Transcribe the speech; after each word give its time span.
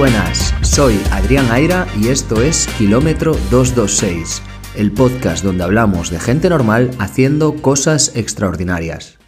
buenas, 0.00 0.54
soy 0.62 0.98
Adrián 1.10 1.50
Aira 1.50 1.86
y 2.00 2.08
esto 2.08 2.40
es 2.40 2.66
Kilómetro 2.78 3.34
226, 3.50 4.40
el 4.74 4.92
podcast 4.92 5.44
donde 5.44 5.62
hablamos 5.62 6.08
de 6.08 6.18
gente 6.18 6.48
normal 6.48 6.90
haciendo 6.98 7.56
cosas 7.56 8.16
extraordinarias. 8.16 9.19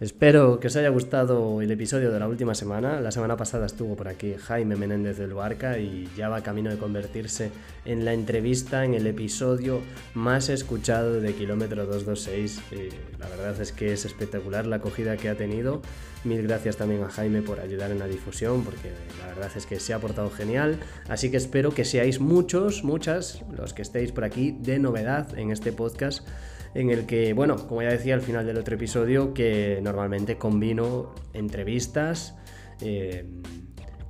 Espero 0.00 0.60
que 0.60 0.68
os 0.68 0.76
haya 0.76 0.88
gustado 0.88 1.60
el 1.60 1.70
episodio 1.70 2.10
de 2.10 2.18
la 2.18 2.26
última 2.26 2.54
semana. 2.54 3.02
La 3.02 3.10
semana 3.10 3.36
pasada 3.36 3.66
estuvo 3.66 3.96
por 3.96 4.08
aquí 4.08 4.32
Jaime 4.32 4.74
Menéndez 4.74 5.18
del 5.18 5.34
Barca 5.34 5.76
y 5.76 6.08
ya 6.16 6.30
va 6.30 6.40
camino 6.40 6.70
de 6.70 6.78
convertirse 6.78 7.50
en 7.84 8.06
la 8.06 8.14
entrevista, 8.14 8.86
en 8.86 8.94
el 8.94 9.06
episodio 9.06 9.82
más 10.14 10.48
escuchado 10.48 11.20
de 11.20 11.34
Kilómetro 11.34 11.84
226. 11.84 12.62
Eh, 12.72 12.88
la 13.18 13.28
verdad 13.28 13.60
es 13.60 13.72
que 13.72 13.92
es 13.92 14.06
espectacular 14.06 14.66
la 14.66 14.76
acogida 14.76 15.18
que 15.18 15.28
ha 15.28 15.34
tenido. 15.34 15.82
Mil 16.24 16.42
gracias 16.44 16.78
también 16.78 17.02
a 17.02 17.10
Jaime 17.10 17.42
por 17.42 17.60
ayudar 17.60 17.90
en 17.90 17.98
la 17.98 18.06
difusión, 18.06 18.64
porque 18.64 18.92
la 19.18 19.26
verdad 19.26 19.50
es 19.54 19.66
que 19.66 19.78
se 19.80 19.92
ha 19.92 19.98
portado 19.98 20.30
genial. 20.30 20.78
Así 21.10 21.30
que 21.30 21.36
espero 21.36 21.74
que 21.74 21.84
seáis 21.84 22.20
muchos, 22.20 22.84
muchas, 22.84 23.42
los 23.54 23.74
que 23.74 23.82
estéis 23.82 24.12
por 24.12 24.24
aquí 24.24 24.56
de 24.62 24.78
novedad 24.78 25.38
en 25.38 25.50
este 25.50 25.72
podcast 25.72 26.26
en 26.74 26.90
el 26.90 27.06
que, 27.06 27.32
bueno, 27.32 27.56
como 27.66 27.82
ya 27.82 27.90
decía 27.90 28.14
al 28.14 28.22
final 28.22 28.46
del 28.46 28.58
otro 28.58 28.74
episodio, 28.74 29.34
que 29.34 29.80
normalmente 29.82 30.36
combino 30.36 31.14
entrevistas 31.32 32.36
eh, 32.80 33.24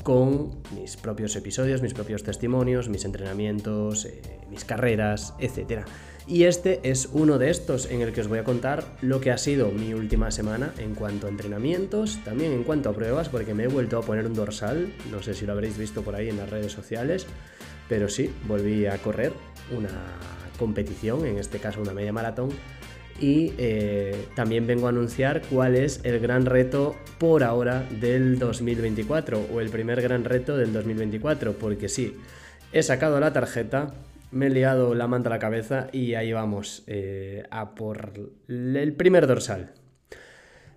con 0.02 0.62
mis 0.74 0.96
propios 0.96 1.36
episodios, 1.36 1.82
mis 1.82 1.94
propios 1.94 2.22
testimonios, 2.22 2.88
mis 2.88 3.04
entrenamientos, 3.04 4.04
eh, 4.06 4.22
mis 4.50 4.64
carreras, 4.64 5.34
etc. 5.38 5.84
Y 6.26 6.44
este 6.44 6.80
es 6.84 7.08
uno 7.12 7.38
de 7.38 7.50
estos 7.50 7.90
en 7.90 8.02
el 8.02 8.12
que 8.12 8.20
os 8.20 8.28
voy 8.28 8.38
a 8.38 8.44
contar 8.44 8.84
lo 9.00 9.20
que 9.20 9.30
ha 9.30 9.38
sido 9.38 9.70
mi 9.70 9.94
última 9.94 10.30
semana 10.30 10.72
en 10.78 10.94
cuanto 10.94 11.26
a 11.26 11.30
entrenamientos, 11.30 12.20
también 12.24 12.52
en 12.52 12.62
cuanto 12.62 12.90
a 12.90 12.92
pruebas, 12.92 13.28
porque 13.28 13.54
me 13.54 13.64
he 13.64 13.68
vuelto 13.68 13.98
a 13.98 14.02
poner 14.02 14.26
un 14.26 14.34
dorsal, 14.34 14.92
no 15.10 15.22
sé 15.22 15.34
si 15.34 15.46
lo 15.46 15.52
habréis 15.52 15.76
visto 15.76 16.02
por 16.02 16.14
ahí 16.14 16.28
en 16.28 16.36
las 16.36 16.48
redes 16.48 16.72
sociales, 16.72 17.26
pero 17.88 18.08
sí, 18.08 18.30
volví 18.46 18.86
a 18.86 18.98
correr 18.98 19.32
una 19.76 19.90
competición, 20.60 21.26
en 21.26 21.38
este 21.38 21.58
caso 21.58 21.80
una 21.80 21.94
media 21.94 22.12
maratón. 22.12 22.50
Y 23.18 23.52
eh, 23.58 24.26
también 24.34 24.66
vengo 24.66 24.86
a 24.86 24.90
anunciar 24.90 25.42
cuál 25.50 25.74
es 25.74 26.00
el 26.04 26.20
gran 26.20 26.46
reto 26.46 26.94
por 27.18 27.42
ahora 27.42 27.84
del 28.00 28.38
2024 28.38 29.48
o 29.52 29.60
el 29.60 29.70
primer 29.70 30.00
gran 30.00 30.24
reto 30.24 30.56
del 30.56 30.72
2024, 30.72 31.54
porque 31.54 31.88
sí, 31.88 32.16
he 32.72 32.82
sacado 32.82 33.18
la 33.20 33.32
tarjeta, 33.32 33.94
me 34.30 34.46
he 34.46 34.50
liado 34.50 34.94
la 34.94 35.08
manta 35.08 35.28
a 35.28 35.32
la 35.32 35.38
cabeza 35.38 35.88
y 35.92 36.14
ahí 36.14 36.32
vamos 36.32 36.84
eh, 36.86 37.42
a 37.50 37.74
por 37.74 38.12
el 38.48 38.92
primer 38.94 39.26
dorsal. 39.26 39.72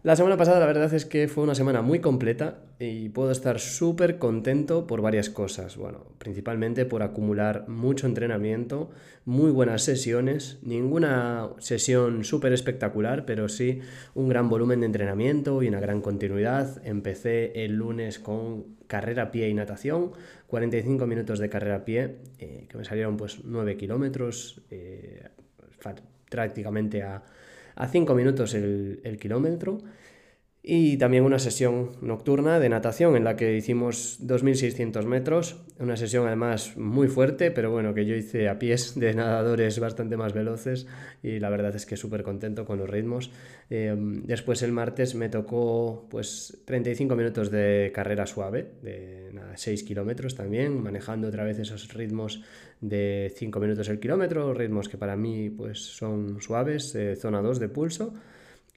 La 0.04 0.18
semana 0.18 0.36
pasada 0.36 0.60
la 0.60 0.66
verdad 0.66 0.94
es 0.94 1.06
que 1.06 1.30
fue 1.30 1.46
una 1.46 1.56
semana 1.56 1.82
muy 1.82 2.00
completa 2.00 2.60
y 2.78 3.08
puedo 3.08 3.32
estar 3.32 3.62
súper 3.62 4.18
contento 4.18 4.86
por 4.86 5.02
varias 5.02 5.30
cosas. 5.30 5.78
Bueno, 5.78 6.06
principalmente 6.18 6.86
por 6.86 7.04
acumular 7.04 7.70
mucho 7.70 8.06
entrenamiento, 8.06 8.90
muy 9.24 9.50
buenas 9.50 9.84
sesiones, 9.84 10.60
ninguna 10.62 11.52
sesión 11.60 12.26
súper 12.26 12.52
espectacular, 12.52 13.26
pero 13.26 13.48
sí 13.48 13.80
un 14.14 14.28
gran 14.28 14.50
volumen 14.50 14.82
de 14.82 14.88
entrenamiento 14.88 15.64
y 15.64 15.70
una 15.70 15.80
gran 15.80 16.02
continuidad. 16.02 16.86
Empecé 16.86 17.64
el 17.64 17.76
lunes 17.78 18.20
con 18.20 18.76
carrera 18.88 19.32
pie 19.32 19.48
y 19.48 19.54
natación, 19.54 20.12
45 20.48 21.08
minutos 21.08 21.40
de 21.40 21.48
carrera 21.48 21.86
pie, 21.86 22.18
eh, 22.40 22.66
que 22.68 22.78
me 22.78 22.84
salieron 22.84 23.16
pues 23.16 23.46
9 23.46 23.78
kilómetros, 23.78 24.64
eh, 24.70 25.30
prácticamente 26.30 27.04
a 27.04 27.24
a 27.76 27.88
5 27.88 28.14
minutos 28.16 28.54
el, 28.54 29.00
el 29.04 29.18
kilómetro 29.18 29.80
y 30.66 30.96
también 30.96 31.26
una 31.26 31.40
sesión 31.40 31.92
nocturna 32.00 32.58
de 32.58 32.70
natación 32.70 33.18
en 33.18 33.26
la 33.26 33.36
que 33.36 33.58
hicimos 33.58 34.18
2.600 34.26 35.04
metros, 35.04 35.58
una 35.78 35.98
sesión 35.98 36.26
además 36.26 36.78
muy 36.78 37.10
fuerte, 37.10 37.52
pero 37.52 37.70
bueno, 37.70 37.94
que 37.94 38.06
yo 38.06 38.16
hice 38.16 38.48
a 38.48 38.60
pies 38.60 38.98
de 38.98 39.14
nadadores 39.14 39.78
bastante 39.80 40.16
más 40.16 40.32
veloces 40.32 40.88
y 41.22 41.40
la 41.40 41.50
verdad 41.50 41.76
es 41.76 41.86
que 41.86 41.98
súper 41.98 42.24
contento 42.24 42.64
con 42.64 42.80
los 42.80 42.90
ritmos. 42.90 43.30
Eh, 43.70 43.94
después 44.24 44.62
el 44.64 44.72
martes 44.72 45.16
me 45.16 45.28
tocó 45.28 46.08
pues 46.10 46.64
35 46.64 47.14
minutos 47.18 47.52
de 47.52 47.92
carrera 47.94 48.26
suave, 48.26 48.72
de 48.82 49.32
nada, 49.34 49.58
6 49.58 49.84
kilómetros 49.84 50.34
también, 50.34 50.82
manejando 50.82 51.28
otra 51.28 51.44
vez 51.44 51.60
esos 51.60 51.94
ritmos 51.94 52.42
de 52.80 53.34
5 53.36 53.60
minutos 53.60 53.90
el 53.90 54.00
kilómetro, 54.00 54.54
ritmos 54.54 54.88
que 54.88 54.98
para 54.98 55.18
mí 55.18 55.50
pues 55.50 55.80
son 55.80 56.40
suaves, 56.40 56.96
eh, 56.96 57.18
zona 57.18 57.42
2 57.42 57.60
de 57.60 57.68
pulso. 57.68 58.14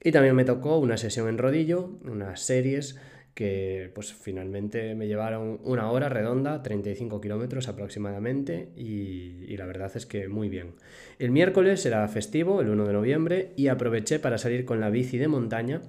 Y 0.03 0.11
también 0.11 0.35
me 0.35 0.45
tocó 0.45 0.77
una 0.77 0.97
sesión 0.97 1.27
en 1.27 1.37
rodillo, 1.37 1.99
unas 2.03 2.41
series 2.41 2.99
que 3.37 3.91
pues 3.93 4.15
finalmente 4.15 4.95
me 4.95 5.05
llevaron 5.07 5.59
una 5.63 5.91
hora 5.91 6.09
redonda, 6.09 6.63
35 6.63 7.21
kilómetros 7.21 7.67
aproximadamente, 7.67 8.69
y, 8.75 9.55
la 9.57 9.67
verdad 9.67 9.91
es 9.93 10.07
que 10.07 10.27
muy 10.27 10.49
bien. 10.49 10.73
El 11.19 11.29
miércoles 11.29 11.85
era 11.85 12.07
festivo, 12.07 12.61
el 12.61 12.69
1 12.69 12.87
de 12.87 12.93
noviembre, 12.93 13.51
y 13.55 13.67
aproveché 13.67 14.17
para 14.17 14.39
salir 14.39 14.65
con 14.65 14.79
la 14.79 14.89
bici 14.89 15.19
de 15.19 15.27
montaña, 15.27 15.83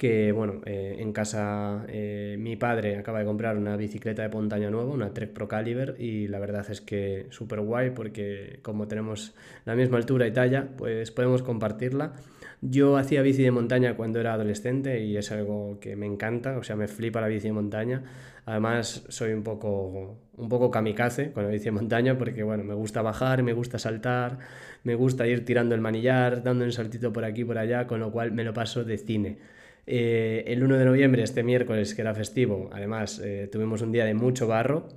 que 0.00 0.32
bueno, 0.32 0.62
eh, 0.64 0.96
en 0.98 1.12
casa 1.12 1.84
eh, 1.86 2.36
mi 2.38 2.56
padre 2.56 2.96
acaba 2.96 3.18
de 3.18 3.26
comprar 3.26 3.58
una 3.58 3.76
bicicleta 3.76 4.22
de 4.22 4.30
montaña 4.30 4.70
nueva, 4.70 4.90
una 4.90 5.12
Trek 5.12 5.34
Pro 5.34 5.46
Caliber, 5.46 5.94
y 5.98 6.26
la 6.26 6.38
verdad 6.38 6.64
es 6.70 6.80
que 6.80 7.26
súper 7.28 7.60
guay 7.60 7.90
porque 7.90 8.60
como 8.62 8.88
tenemos 8.88 9.34
la 9.66 9.74
misma 9.74 9.98
altura 9.98 10.26
y 10.26 10.32
talla, 10.32 10.68
pues 10.78 11.10
podemos 11.10 11.42
compartirla 11.42 12.14
yo 12.62 12.96
hacía 12.98 13.22
bici 13.22 13.42
de 13.42 13.50
montaña 13.50 13.94
cuando 13.94 14.20
era 14.20 14.34
adolescente 14.34 15.02
y 15.02 15.16
es 15.16 15.32
algo 15.32 15.78
que 15.80 15.96
me 15.96 16.06
encanta, 16.06 16.58
o 16.58 16.62
sea, 16.62 16.76
me 16.76 16.88
flipa 16.88 17.20
la 17.20 17.28
bici 17.28 17.48
de 17.48 17.52
montaña. 17.52 18.02
Además, 18.44 19.04
soy 19.08 19.32
un 19.32 19.42
poco, 19.42 20.18
un 20.36 20.48
poco 20.48 20.70
kamikaze 20.70 21.32
con 21.32 21.44
la 21.44 21.50
bici 21.50 21.66
de 21.66 21.70
montaña 21.72 22.18
porque, 22.18 22.42
bueno, 22.42 22.64
me 22.64 22.74
gusta 22.74 23.00
bajar, 23.00 23.42
me 23.42 23.54
gusta 23.54 23.78
saltar, 23.78 24.38
me 24.84 24.94
gusta 24.94 25.26
ir 25.26 25.44
tirando 25.44 25.74
el 25.74 25.80
manillar, 25.80 26.42
dando 26.42 26.64
un 26.64 26.72
saltito 26.72 27.12
por 27.12 27.24
aquí 27.24 27.44
por 27.44 27.56
allá, 27.56 27.86
con 27.86 28.00
lo 28.00 28.12
cual 28.12 28.32
me 28.32 28.44
lo 28.44 28.52
paso 28.52 28.84
de 28.84 28.98
cine. 28.98 29.59
Eh, 29.86 30.44
el 30.46 30.62
1 30.62 30.78
de 30.78 30.84
noviembre, 30.84 31.22
este 31.22 31.42
miércoles, 31.42 31.94
que 31.94 32.02
era 32.02 32.14
festivo, 32.14 32.70
además 32.72 33.20
eh, 33.24 33.48
tuvimos 33.50 33.82
un 33.82 33.92
día 33.92 34.04
de 34.04 34.14
mucho 34.14 34.46
barro. 34.46 34.88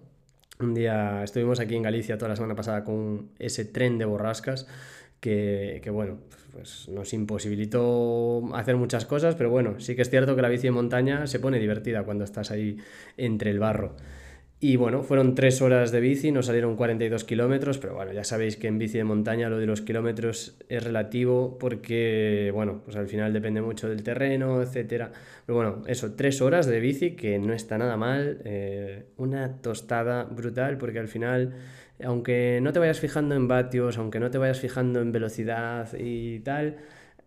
Un 0.60 0.74
día 0.74 1.24
estuvimos 1.24 1.60
aquí 1.60 1.76
en 1.76 1.82
Galicia 1.84 2.18
toda 2.18 2.30
la 2.30 2.36
semana 2.36 2.56
pasada 2.56 2.84
con 2.84 3.32
ese 3.40 3.66
tren 3.66 3.98
de 3.98 4.06
borrascas 4.06 4.68
que, 5.20 5.80
que 5.84 5.90
bueno, 5.90 6.20
pues 6.52 6.88
nos 6.90 7.12
imposibilitó 7.14 8.44
hacer 8.54 8.76
muchas 8.76 9.06
cosas, 9.06 9.36
pero 9.36 9.50
bueno, 9.50 9.80
sí 9.80 9.96
que 9.96 10.04
es 10.04 10.10
cierto 10.10 10.36
que 10.36 10.42
la 10.44 10.50
bici 10.50 10.68
de 10.68 10.72
montaña 10.72 11.26
se 11.26 11.40
pone 11.40 11.60
divertida 11.60 12.04
cuando 12.04 12.24
estás 12.24 12.52
ahí 12.52 12.78
entre 13.18 13.50
el 13.50 13.60
barro. 13.60 13.96
Y 14.66 14.78
bueno, 14.78 15.04
fueron 15.04 15.36
tres 15.36 15.62
horas 15.62 15.92
de 15.92 16.00
bici, 16.00 16.32
nos 16.32 16.46
salieron 16.46 16.78
42 16.78 17.26
kilómetros, 17.26 17.80
pero 17.80 17.96
bueno, 17.96 18.14
ya 18.14 18.24
sabéis 18.24 18.56
que 18.56 18.68
en 18.68 18.78
bici 18.78 18.98
de 18.98 19.04
montaña 19.04 19.50
lo 19.50 19.58
de 19.58 19.66
los 19.66 19.82
kilómetros 19.82 20.56
es 20.70 20.82
relativo 20.82 21.58
porque, 21.60 22.50
bueno, 22.54 22.80
pues 22.86 22.96
al 22.96 23.10
final 23.10 23.34
depende 23.34 23.62
mucho 23.62 23.90
del 23.90 24.04
terreno, 24.04 24.62
etcétera. 24.62 25.12
Pero 25.46 25.58
bueno, 25.58 25.82
eso, 25.86 26.14
tres 26.14 26.42
horas 26.42 26.66
de 26.66 26.80
bici 26.80 27.12
que 27.12 27.40
no 27.40 27.52
está 27.52 27.78
nada 27.78 27.98
mal, 27.98 28.40
eh, 28.46 29.04
una 29.18 29.58
tostada 29.62 30.24
brutal 30.24 30.78
porque 30.78 31.00
al 31.00 31.10
final 31.10 31.56
aunque 32.02 32.60
no 32.62 32.72
te 32.72 32.80
vayas 32.80 33.02
fijando 33.02 33.36
en 33.36 33.50
vatios, 33.50 33.98
aunque 33.98 34.22
no 34.22 34.32
te 34.32 34.38
vayas 34.38 34.62
fijando 34.62 35.02
en 35.02 35.12
velocidad 35.12 35.90
y 36.00 36.40
tal, 36.40 36.78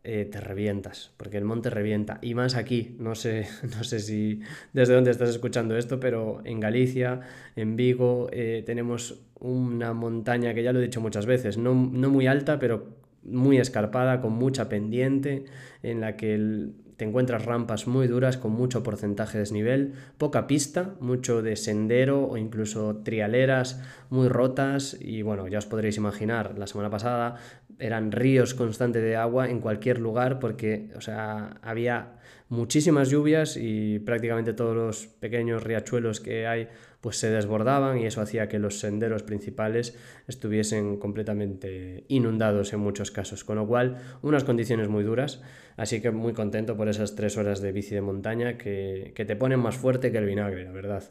eh, 0.09 0.25
te 0.25 0.41
revientas, 0.41 1.11
porque 1.17 1.37
el 1.37 1.45
monte 1.45 1.69
revienta. 1.69 2.21
Y 2.23 2.35
más 2.35 2.55
aquí, 2.55 2.95
no 3.01 3.17
sé, 3.17 3.49
no 3.77 3.83
sé 3.83 3.99
si 3.99 4.41
desde 4.73 4.95
dónde 4.95 5.11
estás 5.11 5.31
escuchando 5.31 5.77
esto, 5.77 5.99
pero 5.99 6.43
en 6.45 6.61
Galicia, 6.61 7.23
en 7.57 7.75
Vigo, 7.75 8.29
eh, 8.31 8.63
tenemos 8.65 9.21
una 9.41 9.95
montaña 9.95 10.55
que 10.55 10.63
ya 10.63 10.73
lo 10.73 10.79
he 10.79 10.83
dicho 10.83 11.01
muchas 11.01 11.27
veces, 11.27 11.59
no, 11.59 11.75
no 11.75 12.09
muy 12.09 12.29
alta, 12.29 12.61
pero 12.61 12.87
muy 13.25 13.59
escarpada, 13.59 14.21
con 14.21 14.35
mucha 14.35 14.69
pendiente, 14.69 15.47
en 15.83 16.01
la 16.01 16.17
que 16.17 16.35
el, 16.35 16.75
te 16.97 17.05
encuentras 17.05 17.45
rampas 17.45 17.87
muy 17.87 18.07
duras 18.07 18.39
con 18.39 18.53
mucho 18.53 18.83
porcentaje 18.83 19.39
de 19.39 19.43
desnivel, 19.43 19.93
poca 20.19 20.47
pista, 20.47 20.95
mucho 21.01 21.43
de 21.43 21.57
sendero 21.57 22.25
o 22.25 22.37
incluso 22.37 23.03
trialeras 23.05 23.83
muy 24.09 24.29
rotas. 24.29 24.97
Y 25.01 25.23
bueno, 25.23 25.47
ya 25.49 25.59
os 25.59 25.67
podréis 25.67 25.97
imaginar, 25.99 26.59
la 26.59 26.67
semana 26.67 26.91
pasada 26.91 27.37
eran 27.79 28.13
ríos 28.13 28.55
constantes 28.55 29.03
de 29.03 29.17
agua 29.17 29.51
en 29.51 29.61
cualquier 29.61 29.99
lugar 29.99 30.39
porque, 30.39 30.91
o 30.97 31.01
sea, 31.01 31.59
había 31.63 32.15
muchísimas 32.49 33.11
lluvias 33.11 33.57
y 33.57 33.99
prácticamente 33.99 34.55
todos 34.55 34.75
los 34.75 35.07
pequeños 35.07 35.63
riachuelos 35.63 36.21
que 36.21 36.47
hay 36.47 36.69
pues 37.07 37.19
se 37.19 37.31
desbordaban 37.31 37.99
y 37.99 38.07
eso 38.07 38.21
hacía 38.21 38.49
que 38.49 38.59
los 38.59 38.81
senderos 38.81 39.23
principales 39.23 39.97
estuviesen 40.27 40.97
completamente 40.97 42.03
inundados 42.09 42.73
en 42.73 42.81
muchos 42.81 43.13
casos, 43.13 43.45
con 43.45 43.55
lo 43.55 43.67
cual 43.69 43.99
unas 44.23 44.43
condiciones 44.43 44.89
muy 44.89 45.05
duras, 45.05 45.41
así 45.77 46.01
que 46.01 46.11
muy 46.11 46.33
contento 46.33 46.77
por 46.77 46.89
esas 46.89 47.15
tres 47.15 47.37
horas 47.37 47.61
de 47.61 47.71
bici 47.71 47.95
de 47.95 48.01
montaña 48.01 48.59
que, 48.59 49.13
que 49.15 49.25
te 49.25 49.37
ponen 49.37 49.61
más 49.61 49.77
fuerte 49.77 50.11
que 50.11 50.19
el 50.19 50.27
vinagre, 50.27 50.65
la 50.65 50.73
verdad. 50.73 51.05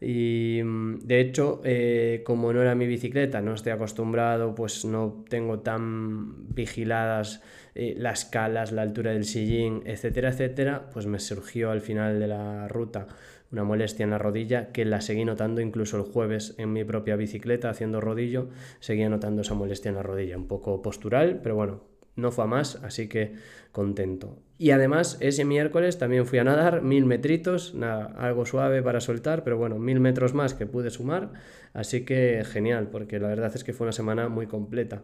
Y 0.00 0.62
mm, 0.64 1.06
de 1.06 1.20
hecho, 1.20 1.60
eh, 1.62 2.22
como 2.26 2.52
no 2.52 2.60
era 2.60 2.74
mi 2.74 2.88
bicicleta, 2.88 3.40
no 3.40 3.54
estoy 3.54 3.70
acostumbrado, 3.70 4.52
pues 4.52 4.84
no 4.84 5.24
tengo 5.28 5.60
tan 5.60 6.52
vigiladas 6.52 7.40
eh, 7.76 7.94
las 7.96 8.24
calas, 8.24 8.72
la 8.72 8.82
altura 8.82 9.12
del 9.12 9.24
sillín, 9.24 9.84
etcétera, 9.86 10.30
etcétera, 10.30 10.90
pues 10.92 11.06
me 11.06 11.20
surgió 11.20 11.70
al 11.70 11.82
final 11.82 12.18
de 12.18 12.26
la 12.26 12.66
ruta 12.66 13.06
una 13.52 13.64
molestia 13.64 14.04
en 14.04 14.10
la 14.10 14.18
rodilla 14.18 14.72
que 14.72 14.84
la 14.84 15.00
seguí 15.00 15.24
notando 15.24 15.60
incluso 15.60 15.96
el 15.96 16.02
jueves 16.02 16.54
en 16.58 16.72
mi 16.72 16.84
propia 16.84 17.16
bicicleta 17.16 17.70
haciendo 17.70 18.00
rodillo, 18.00 18.48
seguía 18.80 19.08
notando 19.08 19.42
esa 19.42 19.54
molestia 19.54 19.88
en 19.90 19.94
la 19.94 20.02
rodilla, 20.02 20.36
un 20.36 20.48
poco 20.48 20.82
postural, 20.82 21.40
pero 21.42 21.54
bueno, 21.54 21.82
no 22.16 22.32
fue 22.32 22.44
a 22.44 22.46
más, 22.46 22.76
así 22.82 23.08
que 23.08 23.34
contento. 23.72 24.38
Y 24.58 24.70
además, 24.70 25.18
ese 25.20 25.44
miércoles 25.44 25.98
también 25.98 26.24
fui 26.24 26.38
a 26.38 26.44
nadar 26.44 26.82
mil 26.82 27.04
metritos, 27.04 27.74
nada, 27.74 28.06
algo 28.16 28.46
suave 28.46 28.82
para 28.82 29.00
soltar, 29.00 29.44
pero 29.44 29.58
bueno, 29.58 29.78
mil 29.78 30.00
metros 30.00 30.32
más 30.32 30.54
que 30.54 30.66
pude 30.66 30.90
sumar, 30.90 31.32
así 31.74 32.04
que 32.04 32.42
genial, 32.44 32.88
porque 32.90 33.20
la 33.20 33.28
verdad 33.28 33.52
es 33.54 33.64
que 33.64 33.74
fue 33.74 33.84
una 33.84 33.92
semana 33.92 34.28
muy 34.28 34.46
completa. 34.46 35.02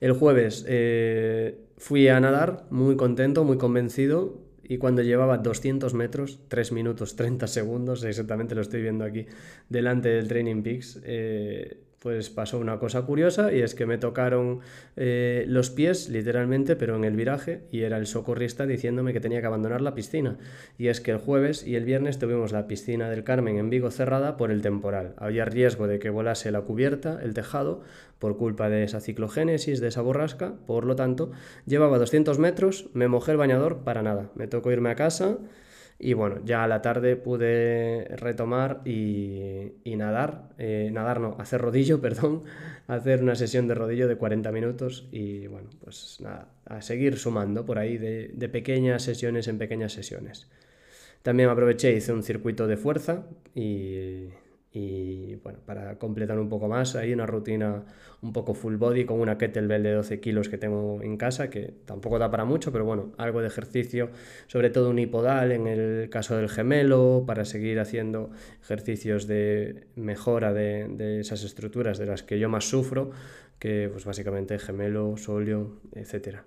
El 0.00 0.12
jueves 0.12 0.64
eh, 0.68 1.58
fui 1.78 2.08
a 2.08 2.20
nadar, 2.20 2.66
muy 2.70 2.96
contento, 2.96 3.44
muy 3.44 3.56
convencido, 3.56 4.43
y 4.66 4.78
cuando 4.78 5.02
llevaba 5.02 5.38
200 5.38 5.94
metros, 5.94 6.40
3 6.48 6.72
minutos 6.72 7.16
30 7.16 7.46
segundos, 7.46 8.04
exactamente 8.04 8.54
lo 8.54 8.62
estoy 8.62 8.82
viendo 8.82 9.04
aquí, 9.04 9.26
delante 9.68 10.08
del 10.08 10.28
Training 10.28 10.62
Peaks, 10.62 11.00
eh, 11.04 11.78
pues 12.04 12.28
pasó 12.28 12.58
una 12.58 12.78
cosa 12.78 13.00
curiosa 13.00 13.50
y 13.50 13.62
es 13.62 13.74
que 13.74 13.86
me 13.86 13.96
tocaron 13.96 14.60
eh, 14.94 15.46
los 15.48 15.70
pies 15.70 16.10
literalmente, 16.10 16.76
pero 16.76 16.96
en 16.96 17.04
el 17.04 17.16
viraje 17.16 17.62
y 17.72 17.80
era 17.80 17.96
el 17.96 18.06
socorrista 18.06 18.66
diciéndome 18.66 19.14
que 19.14 19.20
tenía 19.20 19.40
que 19.40 19.46
abandonar 19.46 19.80
la 19.80 19.94
piscina. 19.94 20.36
Y 20.76 20.88
es 20.88 21.00
que 21.00 21.12
el 21.12 21.16
jueves 21.16 21.66
y 21.66 21.76
el 21.76 21.86
viernes 21.86 22.18
tuvimos 22.18 22.52
la 22.52 22.66
piscina 22.66 23.08
del 23.08 23.24
Carmen 23.24 23.56
en 23.56 23.70
Vigo 23.70 23.90
cerrada 23.90 24.36
por 24.36 24.50
el 24.50 24.60
temporal. 24.60 25.14
Había 25.16 25.46
riesgo 25.46 25.86
de 25.86 25.98
que 25.98 26.10
volase 26.10 26.50
la 26.50 26.60
cubierta, 26.60 27.20
el 27.22 27.32
tejado, 27.32 27.80
por 28.18 28.36
culpa 28.36 28.68
de 28.68 28.84
esa 28.84 29.00
ciclogénesis, 29.00 29.80
de 29.80 29.88
esa 29.88 30.02
borrasca. 30.02 30.56
Por 30.66 30.84
lo 30.84 30.96
tanto, 30.96 31.32
llevaba 31.64 31.96
200 31.96 32.38
metros, 32.38 32.90
me 32.92 33.08
mojé 33.08 33.32
el 33.32 33.38
bañador 33.38 33.78
para 33.78 34.02
nada. 34.02 34.28
Me 34.34 34.46
tocó 34.46 34.70
irme 34.70 34.90
a 34.90 34.94
casa 34.94 35.38
y 35.98 36.12
bueno, 36.12 36.40
ya 36.44 36.64
a 36.64 36.68
la 36.68 36.82
tarde 36.82 37.16
pude 37.16 38.08
retomar 38.16 38.82
y, 38.84 39.72
nadar, 39.84 40.50
eh, 40.58 40.90
nadar 40.92 41.20
no, 41.20 41.36
hacer 41.38 41.60
rodillo, 41.60 42.00
perdón, 42.02 42.44
hacer 42.86 43.22
una 43.22 43.34
sesión 43.34 43.68
de 43.68 43.74
rodillo 43.74 44.08
de 44.08 44.16
40 44.16 44.50
minutos 44.52 45.08
y 45.12 45.46
bueno, 45.46 45.70
pues 45.82 46.18
nada, 46.20 46.48
a 46.66 46.82
seguir 46.82 47.18
sumando 47.18 47.64
por 47.64 47.78
ahí 47.78 47.98
de, 47.98 48.30
de 48.34 48.48
pequeñas 48.48 49.02
sesiones 49.02 49.48
en 49.48 49.58
pequeñas 49.58 49.92
sesiones. 49.92 50.48
También 51.22 51.48
aproveché, 51.48 51.96
hice 51.96 52.12
un 52.12 52.22
circuito 52.22 52.66
de 52.66 52.76
fuerza 52.76 53.24
y 53.54 54.28
y 54.76 55.36
bueno, 55.36 55.60
para 55.64 56.00
completar 56.00 56.36
un 56.40 56.48
poco 56.48 56.66
más, 56.66 56.96
hay 56.96 57.12
una 57.12 57.26
rutina 57.26 57.84
un 58.22 58.32
poco 58.32 58.54
full 58.54 58.74
body 58.74 59.04
con 59.04 59.20
una 59.20 59.38
kettlebell 59.38 59.84
de 59.84 59.92
12 59.92 60.18
kilos 60.18 60.48
que 60.48 60.58
tengo 60.58 61.00
en 61.00 61.16
casa, 61.16 61.48
que 61.48 61.72
tampoco 61.84 62.18
da 62.18 62.28
para 62.28 62.44
mucho, 62.44 62.72
pero 62.72 62.84
bueno, 62.84 63.12
algo 63.16 63.40
de 63.40 63.46
ejercicio, 63.46 64.10
sobre 64.48 64.70
todo 64.70 64.90
un 64.90 64.98
hipodal 64.98 65.52
en 65.52 65.68
el 65.68 66.10
caso 66.10 66.36
del 66.36 66.48
gemelo, 66.48 67.22
para 67.24 67.44
seguir 67.44 67.78
haciendo 67.78 68.30
ejercicios 68.62 69.28
de 69.28 69.86
mejora 69.94 70.52
de, 70.52 70.88
de 70.88 71.20
esas 71.20 71.44
estructuras 71.44 71.96
de 71.98 72.06
las 72.06 72.24
que 72.24 72.40
yo 72.40 72.48
más 72.48 72.64
sufro, 72.64 73.12
que 73.60 73.88
pues 73.92 74.04
básicamente 74.04 74.58
gemelo, 74.58 75.16
solio, 75.16 75.80
etcétera. 75.94 76.46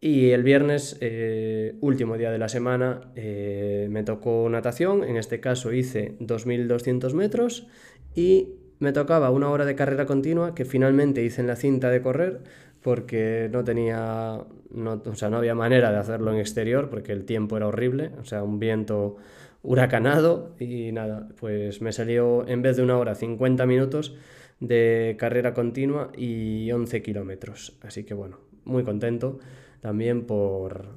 Y 0.00 0.30
el 0.30 0.42
viernes, 0.42 0.98
eh, 1.00 1.76
último 1.80 2.18
día 2.18 2.30
de 2.30 2.38
la 2.38 2.48
semana, 2.48 3.12
eh, 3.16 3.88
me 3.90 4.02
tocó 4.02 4.48
natación. 4.50 5.04
En 5.04 5.16
este 5.16 5.40
caso 5.40 5.72
hice 5.72 6.16
2.200 6.20 7.14
metros 7.14 7.66
y 8.14 8.54
me 8.78 8.92
tocaba 8.92 9.30
una 9.30 9.48
hora 9.48 9.64
de 9.64 9.74
carrera 9.74 10.04
continua 10.04 10.54
que 10.54 10.64
finalmente 10.66 11.24
hice 11.24 11.40
en 11.40 11.46
la 11.46 11.56
cinta 11.56 11.90
de 11.90 12.02
correr 12.02 12.40
porque 12.82 13.48
no 13.50 13.64
tenía, 13.64 14.44
no, 14.70 15.02
o 15.04 15.14
sea, 15.14 15.30
no 15.30 15.38
había 15.38 15.54
manera 15.54 15.90
de 15.90 15.98
hacerlo 15.98 16.32
en 16.32 16.38
exterior 16.38 16.90
porque 16.90 17.12
el 17.12 17.24
tiempo 17.24 17.56
era 17.56 17.66
horrible, 17.66 18.12
o 18.20 18.24
sea, 18.24 18.42
un 18.42 18.60
viento 18.60 19.16
huracanado 19.62 20.54
y 20.60 20.92
nada, 20.92 21.26
pues 21.40 21.80
me 21.80 21.92
salió 21.92 22.46
en 22.46 22.62
vez 22.62 22.76
de 22.76 22.82
una 22.82 22.98
hora 22.98 23.14
50 23.14 23.66
minutos 23.66 24.14
de 24.60 25.16
carrera 25.18 25.54
continua 25.54 26.12
y 26.16 26.70
11 26.70 27.02
kilómetros. 27.02 27.78
Así 27.82 28.04
que 28.04 28.14
bueno, 28.14 28.38
muy 28.64 28.84
contento 28.84 29.40
también 29.86 30.26
por, 30.26 30.96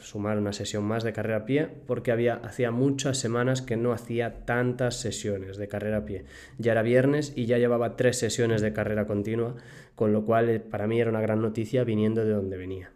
sumar 0.00 0.38
una 0.38 0.54
sesión 0.54 0.84
más 0.84 1.04
de 1.04 1.12
carrera 1.12 1.40
a 1.40 1.44
pie, 1.44 1.68
porque 1.86 2.12
había, 2.12 2.36
hacía 2.36 2.70
muchas 2.70 3.18
semanas 3.18 3.60
que 3.60 3.76
no 3.76 3.92
hacía 3.92 4.46
tantas 4.46 4.96
sesiones 4.96 5.58
de 5.58 5.68
carrera 5.68 5.98
a 5.98 6.04
pie. 6.06 6.24
Ya 6.56 6.72
era 6.72 6.80
viernes 6.80 7.34
y 7.36 7.44
ya 7.44 7.58
llevaba 7.58 7.94
tres 7.98 8.18
sesiones 8.18 8.62
de 8.62 8.72
carrera 8.72 9.06
continua, 9.06 9.56
con 9.96 10.14
lo 10.14 10.24
cual 10.24 10.48
eh, 10.48 10.60
para 10.60 10.86
mí 10.86 10.98
era 10.98 11.10
una 11.10 11.20
gran 11.20 11.42
noticia 11.42 11.84
viniendo 11.84 12.24
de 12.24 12.30
donde 12.30 12.56
venía. 12.56 12.90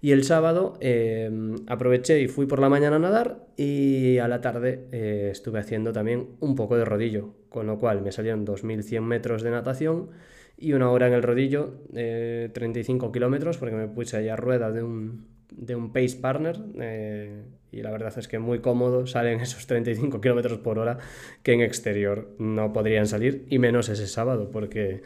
Y 0.00 0.10
el 0.10 0.24
sábado 0.24 0.76
eh, 0.80 1.30
aproveché 1.68 2.20
y 2.20 2.26
fui 2.26 2.46
por 2.46 2.58
la 2.58 2.68
mañana 2.68 2.96
a 2.96 2.98
nadar 2.98 3.46
y 3.56 4.18
a 4.18 4.26
la 4.26 4.40
tarde 4.40 4.88
eh, 4.90 5.28
estuve 5.30 5.60
haciendo 5.60 5.92
también 5.92 6.30
un 6.40 6.56
poco 6.56 6.76
de 6.76 6.84
rodillo, 6.84 7.30
con 7.48 7.68
lo 7.68 7.78
cual 7.78 8.02
me 8.02 8.10
salieron 8.10 8.44
2.100 8.44 9.02
metros 9.02 9.42
de 9.42 9.52
natación 9.52 10.10
y 10.58 10.72
una 10.72 10.90
hora 10.90 11.06
en 11.06 11.14
el 11.14 11.22
rodillo, 11.22 11.74
35 11.92 13.12
kilómetros, 13.12 13.58
porque 13.58 13.76
me 13.76 13.88
puse 13.88 14.16
allá 14.16 14.34
a 14.34 14.36
rueda 14.36 14.72
de 14.72 14.82
un, 14.82 15.26
de 15.50 15.76
un 15.76 15.92
Pace 15.92 16.16
Partner 16.20 16.58
eh, 16.80 17.42
y 17.70 17.82
la 17.82 17.90
verdad 17.90 18.12
es 18.16 18.28
que 18.28 18.38
muy 18.38 18.60
cómodo 18.60 19.06
salen 19.06 19.40
esos 19.40 19.66
35 19.66 20.20
kilómetros 20.20 20.58
por 20.58 20.78
hora 20.78 20.98
que 21.42 21.52
en 21.52 21.60
exterior 21.60 22.34
no 22.38 22.72
podrían 22.72 23.06
salir 23.06 23.46
y 23.48 23.58
menos 23.58 23.88
ese 23.88 24.06
sábado 24.06 24.50
porque 24.50 25.02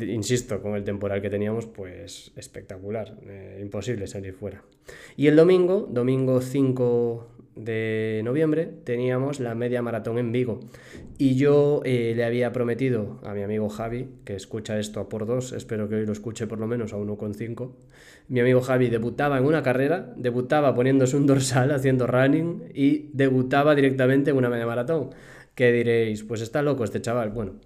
insisto, 0.00 0.60
con 0.62 0.74
el 0.74 0.84
temporal 0.84 1.20
que 1.20 1.30
teníamos, 1.30 1.66
pues 1.66 2.32
espectacular, 2.36 3.18
eh, 3.26 3.58
imposible 3.60 4.06
salir 4.06 4.34
fuera. 4.34 4.62
Y 5.16 5.26
el 5.26 5.36
domingo, 5.36 5.88
domingo 5.90 6.40
5 6.40 7.33
de 7.56 8.20
noviembre 8.24 8.68
teníamos 8.84 9.40
la 9.40 9.54
media 9.54 9.82
maratón 9.82 10.18
en 10.18 10.32
Vigo 10.32 10.60
y 11.18 11.36
yo 11.36 11.82
eh, 11.84 12.12
le 12.16 12.24
había 12.24 12.52
prometido 12.52 13.20
a 13.22 13.34
mi 13.34 13.42
amigo 13.42 13.68
Javi, 13.68 14.08
que 14.24 14.34
escucha 14.34 14.78
esto 14.78 15.08
por 15.08 15.26
dos, 15.26 15.52
espero 15.52 15.88
que 15.88 15.96
hoy 15.96 16.06
lo 16.06 16.12
escuche 16.12 16.46
por 16.46 16.58
lo 16.58 16.66
menos 16.66 16.92
a 16.92 16.96
1,5, 16.96 17.72
mi 18.28 18.40
amigo 18.40 18.60
Javi 18.60 18.88
debutaba 18.88 19.38
en 19.38 19.44
una 19.44 19.62
carrera, 19.62 20.12
debutaba 20.16 20.74
poniéndose 20.74 21.16
un 21.16 21.26
dorsal 21.26 21.70
haciendo 21.70 22.06
running 22.06 22.64
y 22.74 23.10
debutaba 23.12 23.74
directamente 23.74 24.30
en 24.30 24.36
una 24.36 24.48
media 24.48 24.66
maratón. 24.66 25.10
¿Qué 25.54 25.70
diréis? 25.70 26.24
Pues 26.24 26.40
está 26.40 26.62
loco 26.62 26.84
este 26.84 27.00
chaval. 27.00 27.30
Bueno, 27.30 27.60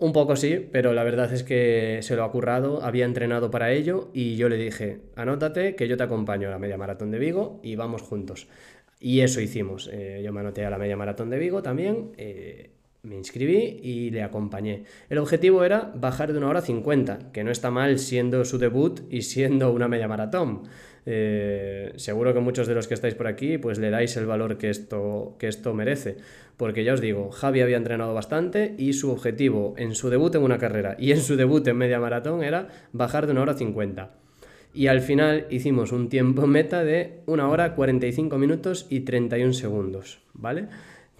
un 0.00 0.14
poco 0.14 0.34
sí, 0.34 0.66
pero 0.72 0.94
la 0.94 1.04
verdad 1.04 1.30
es 1.30 1.42
que 1.42 2.00
se 2.02 2.16
lo 2.16 2.24
ha 2.24 2.32
currado, 2.32 2.82
había 2.82 3.04
entrenado 3.04 3.50
para 3.50 3.70
ello 3.70 4.10
y 4.14 4.36
yo 4.36 4.48
le 4.48 4.56
dije, 4.56 5.02
anótate 5.14 5.76
que 5.76 5.88
yo 5.88 5.98
te 5.98 6.02
acompaño 6.02 6.48
a 6.48 6.50
la 6.50 6.58
media 6.58 6.78
maratón 6.78 7.10
de 7.10 7.18
Vigo 7.18 7.60
y 7.62 7.76
vamos 7.76 8.00
juntos. 8.00 8.48
Y 9.00 9.20
eso 9.20 9.40
hicimos. 9.40 9.88
Eh, 9.90 10.20
yo 10.22 10.32
me 10.32 10.40
anoté 10.40 10.64
a 10.66 10.70
la 10.70 10.78
media 10.78 10.96
maratón 10.96 11.30
de 11.30 11.38
Vigo 11.38 11.62
también, 11.62 12.12
eh, 12.18 12.70
me 13.02 13.16
inscribí 13.16 13.80
y 13.82 14.10
le 14.10 14.22
acompañé. 14.22 14.84
El 15.08 15.16
objetivo 15.16 15.64
era 15.64 15.90
bajar 15.94 16.32
de 16.32 16.38
una 16.38 16.48
hora 16.48 16.60
50, 16.60 17.32
que 17.32 17.42
no 17.42 17.50
está 17.50 17.70
mal 17.70 17.98
siendo 17.98 18.44
su 18.44 18.58
debut 18.58 19.00
y 19.10 19.22
siendo 19.22 19.72
una 19.72 19.88
media 19.88 20.06
maratón. 20.06 20.64
Eh, 21.06 21.94
seguro 21.96 22.34
que 22.34 22.40
muchos 22.40 22.66
de 22.66 22.74
los 22.74 22.86
que 22.86 22.92
estáis 22.92 23.14
por 23.14 23.26
aquí 23.26 23.56
pues 23.56 23.78
le 23.78 23.88
dais 23.88 24.14
el 24.18 24.26
valor 24.26 24.58
que 24.58 24.68
esto, 24.68 25.34
que 25.38 25.48
esto 25.48 25.72
merece. 25.72 26.18
Porque 26.58 26.84
ya 26.84 26.92
os 26.92 27.00
digo, 27.00 27.30
Javi 27.30 27.62
había 27.62 27.78
entrenado 27.78 28.12
bastante 28.12 28.74
y 28.76 28.92
su 28.92 29.10
objetivo 29.10 29.74
en 29.78 29.94
su 29.94 30.10
debut 30.10 30.34
en 30.34 30.42
una 30.42 30.58
carrera 30.58 30.96
y 30.98 31.12
en 31.12 31.22
su 31.22 31.36
debut 31.36 31.66
en 31.68 31.78
media 31.78 32.00
maratón 32.00 32.44
era 32.44 32.68
bajar 32.92 33.24
de 33.24 33.32
una 33.32 33.42
hora 33.42 33.54
50 33.54 34.20
y 34.72 34.86
al 34.86 35.00
final 35.00 35.46
hicimos 35.50 35.92
un 35.92 36.08
tiempo 36.08 36.46
meta 36.46 36.84
de 36.84 37.20
1 37.26 37.50
hora 37.50 37.74
45 37.74 38.38
minutos 38.38 38.86
y 38.88 39.00
31 39.00 39.52
segundos, 39.52 40.20
¿vale? 40.32 40.68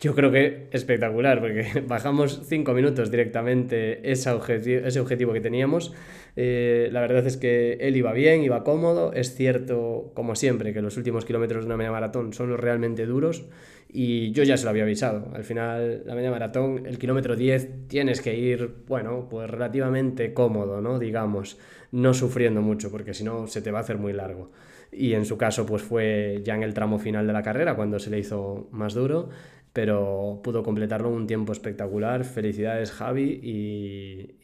Yo 0.00 0.14
creo 0.14 0.33
que 0.33 0.69
espectacular, 0.71 1.40
porque 1.40 1.83
bajamos 1.87 2.40
5 2.47 2.73
minutos 2.73 3.11
directamente 3.11 4.11
ese 4.11 4.30
objetivo, 4.30 4.87
ese 4.87 4.99
objetivo 4.99 5.35
que 5.35 5.42
teníamos. 5.42 5.92
Eh, 6.37 6.88
la 6.90 7.00
verdad 7.00 7.26
es 7.26 7.37
que 7.37 7.75
él 7.75 7.97
iba 7.97 8.12
bien, 8.14 8.42
iba 8.42 8.64
cómodo. 8.64 9.12
Es 9.12 9.35
cierto, 9.35 10.11
como 10.14 10.37
siempre, 10.37 10.73
que 10.73 10.80
los 10.80 10.97
últimos 10.97 11.26
kilómetros 11.26 11.64
de 11.64 11.66
una 11.66 11.76
media 11.76 11.92
maratón 11.92 12.33
son 12.33 12.49
los 12.49 12.59
realmente 12.59 13.04
duros. 13.04 13.45
Y 13.92 14.30
yo 14.33 14.42
ya 14.42 14.57
se 14.57 14.64
lo 14.64 14.71
había 14.71 14.85
avisado. 14.85 15.33
Al 15.35 15.45
final, 15.45 16.02
la 16.07 16.14
media 16.14 16.30
maratón, 16.30 16.87
el 16.87 16.97
kilómetro 16.97 17.37
10, 17.37 17.88
tienes 17.88 18.23
que 18.23 18.35
ir, 18.38 18.71
bueno, 18.87 19.26
pues 19.28 19.50
relativamente 19.50 20.33
cómodo, 20.33 20.80
¿no? 20.80 20.99
Digamos, 20.99 21.59
no 21.92 22.14
sufriendo 22.14 22.62
mucho, 22.62 22.90
porque 22.90 23.14
si 23.14 23.25
no 23.25 23.47
se 23.47 23.62
te 23.62 23.70
va 23.70 23.78
a 23.78 23.82
hacer 23.82 23.99
muy 23.99 24.12
largo. 24.12 24.50
Y 24.92 25.12
en 25.14 25.25
su 25.25 25.38
caso, 25.38 25.66
pues 25.66 25.82
fue 25.82 26.40
ya 26.44 26.54
en 26.54 26.62
el 26.62 26.75
tramo 26.75 26.99
final 26.99 27.26
de 27.26 27.32
la 27.32 27.42
carrera, 27.42 27.76
cuando 27.76 27.99
se 27.99 28.11
le 28.11 28.18
hizo 28.18 28.68
más 28.73 28.94
duro 28.94 29.30
pero 29.73 30.40
pudo 30.42 30.62
completarlo 30.62 31.09
en 31.09 31.14
un 31.14 31.26
tiempo 31.26 31.52
espectacular. 31.52 32.25
Felicidades 32.25 32.90
Javi 32.90 33.40
y, 33.42 34.35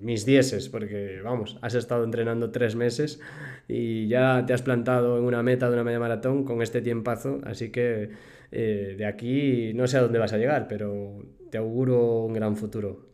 mis 0.00 0.26
dieces, 0.26 0.68
porque 0.68 1.20
vamos, 1.22 1.58
has 1.62 1.74
estado 1.74 2.04
entrenando 2.04 2.50
tres 2.50 2.74
meses 2.74 3.20
y 3.68 4.08
ya 4.08 4.44
te 4.46 4.52
has 4.52 4.62
plantado 4.62 5.18
en 5.18 5.24
una 5.24 5.42
meta 5.42 5.68
de 5.68 5.74
una 5.74 5.84
media 5.84 6.00
maratón 6.00 6.44
con 6.44 6.60
este 6.60 6.82
tiempazo, 6.82 7.40
así 7.44 7.70
que 7.70 8.10
eh, 8.50 8.94
de 8.98 9.06
aquí 9.06 9.72
no 9.74 9.86
sé 9.86 9.98
a 9.98 10.02
dónde 10.02 10.18
vas 10.18 10.32
a 10.32 10.38
llegar, 10.38 10.66
pero 10.68 11.22
te 11.50 11.58
auguro 11.58 12.24
un 12.24 12.32
gran 12.32 12.56
futuro. 12.56 13.06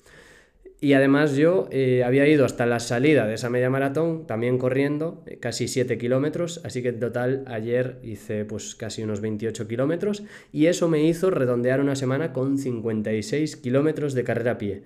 Y 0.80 0.92
además 0.92 1.34
yo 1.34 1.68
eh, 1.72 2.04
había 2.04 2.28
ido 2.28 2.44
hasta 2.44 2.64
la 2.64 2.78
salida 2.78 3.26
de 3.26 3.34
esa 3.34 3.50
media 3.50 3.68
maratón, 3.68 4.26
también 4.28 4.58
corriendo, 4.58 5.24
eh, 5.26 5.38
casi 5.38 5.66
7 5.66 5.98
kilómetros, 5.98 6.60
así 6.64 6.82
que 6.82 6.90
en 6.90 7.00
total 7.00 7.44
ayer 7.48 7.98
hice 8.04 8.44
pues 8.44 8.76
casi 8.76 9.02
unos 9.02 9.20
28 9.20 9.66
kilómetros 9.66 10.22
y 10.52 10.66
eso 10.66 10.88
me 10.88 11.02
hizo 11.02 11.30
redondear 11.30 11.80
una 11.80 11.96
semana 11.96 12.32
con 12.32 12.58
56 12.58 13.56
kilómetros 13.56 14.14
de 14.14 14.22
carrera 14.22 14.52
a 14.52 14.58
pie. 14.58 14.82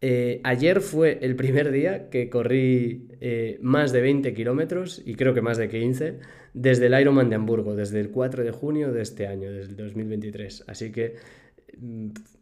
Eh, 0.00 0.40
ayer 0.44 0.80
fue 0.82 1.18
el 1.22 1.36
primer 1.36 1.72
día 1.72 2.10
que 2.10 2.28
corrí 2.28 3.08
más 3.62 3.92
de 3.92 4.02
20 4.02 4.34
kilómetros 4.34 5.02
y 5.04 5.14
creo 5.14 5.32
que 5.32 5.40
más 5.40 5.56
de 5.56 5.68
15 5.70 6.18
desde 6.52 6.86
el 6.86 7.00
Ironman 7.00 7.30
de 7.30 7.36
Hamburgo, 7.36 7.74
desde 7.74 7.98
el 8.00 8.10
4 8.10 8.44
de 8.44 8.50
junio 8.50 8.92
de 8.92 9.02
este 9.02 9.26
año, 9.26 9.50
desde 9.50 9.70
el 9.70 9.76
2023. 9.76 10.64
Así 10.66 10.92
que 10.92 11.16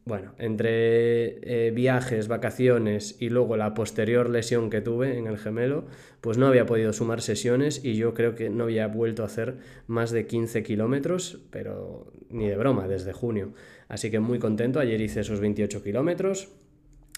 bueno, 0.05 0.35
entre 0.38 1.66
eh, 1.66 1.71
viajes, 1.73 2.28
vacaciones 2.28 3.16
y 3.21 3.28
luego 3.28 3.57
la 3.57 3.75
posterior 3.75 4.31
lesión 4.31 4.71
que 4.71 4.81
tuve 4.81 5.19
en 5.19 5.26
el 5.26 5.37
gemelo, 5.37 5.87
pues 6.21 6.38
no 6.38 6.47
había 6.47 6.64
podido 6.64 6.93
sumar 6.93 7.21
sesiones 7.21 7.85
y 7.85 7.97
yo 7.97 8.14
creo 8.14 8.35
que 8.35 8.49
no 8.49 8.64
había 8.64 8.87
vuelto 8.87 9.23
a 9.23 9.26
hacer 9.26 9.59
más 9.87 10.11
de 10.12 10.26
15 10.26 10.62
kilómetros, 10.62 11.40
pero 11.50 12.12
ni 12.31 12.49
de 12.49 12.57
broma, 12.57 12.88
desde 12.88 13.12
junio. 13.12 13.52
Así 13.88 14.11
que 14.11 14.21
muy 14.21 14.38
contento, 14.38 14.81
ayer 14.81 15.00
hice 15.00 15.21
esos 15.21 15.40
28 15.40 15.83
kilómetros. 15.83 16.49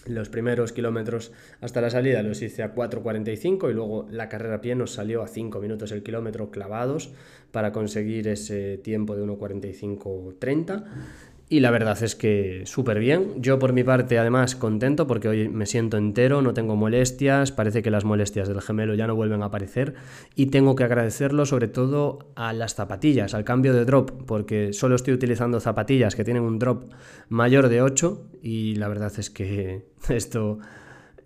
Los 0.05 0.29
primeros 0.29 0.71
kilómetros 0.71 1.33
hasta 1.59 1.81
la 1.81 1.89
salida 1.89 2.23
los 2.23 2.41
hice 2.41 2.63
a 2.63 2.73
4.45 2.73 3.69
y 3.69 3.73
luego 3.73 4.07
la 4.09 4.29
carrera 4.29 4.55
a 4.55 4.61
pie 4.61 4.73
nos 4.73 4.93
salió 4.93 5.21
a 5.21 5.27
5 5.27 5.59
minutos 5.59 5.91
el 5.91 6.03
kilómetro 6.03 6.51
clavados 6.51 7.11
para 7.51 7.73
conseguir 7.73 8.29
ese 8.29 8.77
tiempo 8.77 9.15
de 9.17 9.25
1.45.30. 9.25 10.85
Y 11.51 11.61
la 11.61 11.71
verdad 11.71 12.01
es 12.03 12.15
que 12.15 12.61
súper 12.65 12.99
bien. 12.99 13.41
Yo 13.41 13.57
por 13.57 13.73
mi 13.73 13.83
parte 13.83 14.19
además 14.19 14.55
contento 14.55 15.07
porque 15.07 15.27
hoy 15.29 15.49
me 15.49 15.65
siento 15.65 15.97
entero, 15.97 16.43
no 16.43 16.53
tengo 16.53 16.75
molestias, 16.75 17.51
parece 17.51 17.81
que 17.81 17.89
las 17.89 18.05
molestias 18.05 18.47
del 18.47 18.61
gemelo 18.61 18.93
ya 18.93 19.07
no 19.07 19.15
vuelven 19.15 19.41
a 19.41 19.45
aparecer 19.45 19.95
y 20.35 20.47
tengo 20.47 20.75
que 20.75 20.83
agradecerlo 20.83 21.47
sobre 21.47 21.67
todo 21.67 22.19
a 22.35 22.53
las 22.53 22.75
zapatillas, 22.75 23.33
al 23.33 23.45
cambio 23.45 23.73
de 23.73 23.83
drop, 23.83 24.11
porque 24.27 24.73
solo 24.73 24.95
estoy 24.95 25.15
utilizando 25.15 25.59
zapatillas 25.59 26.15
que 26.15 26.23
tienen 26.23 26.43
un 26.43 26.59
drop 26.59 26.83
mayor 27.29 27.67
de 27.67 27.81
8 27.81 28.29
y 28.43 28.75
la 28.75 28.87
verdad 28.87 29.11
es 29.17 29.31
que 29.31 29.87
esto 30.09 30.59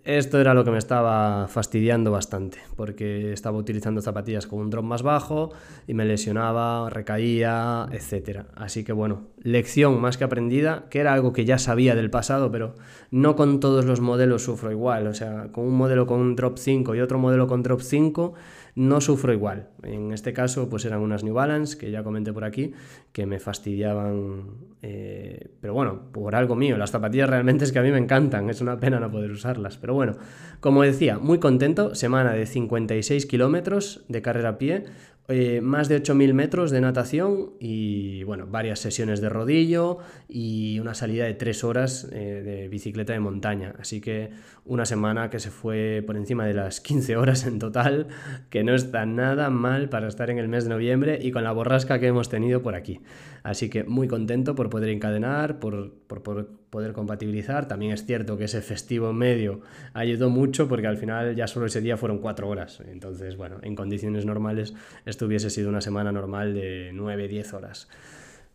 esto 0.04 0.38
era 0.38 0.52
lo 0.52 0.64
que 0.64 0.70
me 0.70 0.78
estaba 0.78 1.48
fastidiando 1.48 2.10
bastante, 2.10 2.58
porque 2.76 3.32
estaba 3.32 3.56
utilizando 3.56 4.02
zapatillas 4.02 4.46
con 4.46 4.58
un 4.58 4.70
drop 4.70 4.84
más 4.84 5.02
bajo 5.02 5.52
y 5.86 5.94
me 5.94 6.04
lesionaba, 6.04 6.90
recaía, 6.90 7.86
etc. 7.90 8.44
Así 8.54 8.84
que 8.84 8.92
bueno, 8.92 9.28
lección 9.42 10.00
más 10.00 10.18
que 10.18 10.24
aprendida, 10.24 10.84
que 10.90 11.00
era 11.00 11.14
algo 11.14 11.32
que 11.32 11.46
ya 11.46 11.58
sabía 11.58 11.94
del 11.94 12.10
pasado, 12.10 12.50
pero 12.50 12.74
no 13.10 13.34
con 13.34 13.60
todos 13.60 13.86
los 13.86 14.00
modelos 14.00 14.42
sufro 14.42 14.70
igual. 14.70 15.06
O 15.06 15.14
sea, 15.14 15.48
con 15.52 15.64
un 15.64 15.74
modelo 15.74 16.06
con 16.06 16.20
un 16.20 16.36
drop 16.36 16.58
5 16.58 16.94
y 16.94 17.00
otro 17.00 17.18
modelo 17.18 17.46
con 17.46 17.62
drop 17.62 17.80
5 17.80 18.34
no 18.76 19.00
sufro 19.00 19.32
igual. 19.32 19.68
En 19.82 20.12
este 20.12 20.32
caso, 20.32 20.68
pues 20.68 20.84
eran 20.84 21.00
unas 21.00 21.22
New 21.22 21.34
Balance, 21.34 21.78
que 21.78 21.90
ya 21.90 22.02
comenté 22.02 22.32
por 22.32 22.44
aquí, 22.44 22.72
que 23.12 23.24
me 23.26 23.38
fastidiaban. 23.38 24.44
Eh, 24.82 25.48
pero 25.60 25.74
bueno, 25.74 26.10
por 26.12 26.34
algo 26.34 26.56
mío. 26.56 26.76
Las 26.76 26.90
zapatillas 26.90 27.30
realmente 27.30 27.64
es 27.64 27.72
que 27.72 27.78
a 27.78 27.82
mí 27.82 27.90
me 27.90 27.98
encantan. 27.98 28.50
Es 28.50 28.60
una 28.60 28.78
pena 28.80 28.98
no 28.98 29.10
poder 29.10 29.30
usarlas. 29.30 29.78
Pero 29.78 29.94
bueno, 29.94 30.16
como 30.60 30.82
decía, 30.82 31.18
muy 31.18 31.38
contento. 31.38 31.94
Semana 31.94 32.32
de 32.32 32.46
56 32.46 33.26
kilómetros 33.26 34.04
de 34.08 34.22
carrera 34.22 34.50
a 34.50 34.58
pie. 34.58 34.84
Eh, 35.26 35.62
más 35.62 35.88
de 35.88 36.02
8.000 36.02 36.34
metros 36.34 36.70
de 36.70 36.82
natación 36.82 37.52
y 37.58 38.24
bueno, 38.24 38.46
varias 38.46 38.78
sesiones 38.78 39.22
de 39.22 39.30
rodillo 39.30 39.96
y 40.28 40.78
una 40.80 40.92
salida 40.92 41.24
de 41.24 41.32
3 41.32 41.64
horas 41.64 42.06
eh, 42.12 42.42
de 42.44 42.68
bicicleta 42.68 43.14
de 43.14 43.20
montaña. 43.20 43.74
Así 43.78 44.02
que 44.02 44.30
una 44.66 44.84
semana 44.84 45.30
que 45.30 45.40
se 45.40 45.50
fue 45.50 46.02
por 46.06 46.18
encima 46.18 46.44
de 46.44 46.52
las 46.52 46.82
15 46.82 47.16
horas 47.16 47.46
en 47.46 47.58
total, 47.58 48.08
que 48.50 48.64
no 48.64 48.74
está 48.74 49.06
nada 49.06 49.48
mal 49.48 49.88
para 49.88 50.08
estar 50.08 50.28
en 50.28 50.38
el 50.38 50.48
mes 50.48 50.64
de 50.64 50.70
noviembre 50.70 51.18
y 51.22 51.30
con 51.30 51.42
la 51.42 51.52
borrasca 51.52 51.98
que 51.98 52.08
hemos 52.08 52.28
tenido 52.28 52.60
por 52.60 52.74
aquí. 52.74 53.00
Así 53.42 53.70
que 53.70 53.82
muy 53.84 54.08
contento 54.08 54.54
por 54.54 54.68
poder 54.68 54.90
encadenar, 54.90 55.58
por, 55.58 55.90
por, 56.06 56.22
por 56.22 56.50
poder 56.74 56.92
compatibilizar. 56.92 57.68
También 57.68 57.92
es 57.92 58.04
cierto 58.04 58.36
que 58.36 58.44
ese 58.44 58.60
festivo 58.60 59.12
medio 59.12 59.60
ayudó 59.92 60.28
mucho 60.28 60.68
porque 60.68 60.88
al 60.88 60.96
final 60.98 61.36
ya 61.36 61.46
solo 61.46 61.66
ese 61.66 61.80
día 61.80 61.96
fueron 61.96 62.18
4 62.18 62.48
horas. 62.48 62.82
Entonces, 62.90 63.36
bueno, 63.36 63.58
en 63.62 63.76
condiciones 63.76 64.26
normales 64.26 64.74
esto 65.06 65.26
hubiese 65.26 65.50
sido 65.50 65.68
una 65.68 65.80
semana 65.80 66.10
normal 66.10 66.52
de 66.52 66.90
9-10 66.92 67.54
horas. 67.54 67.88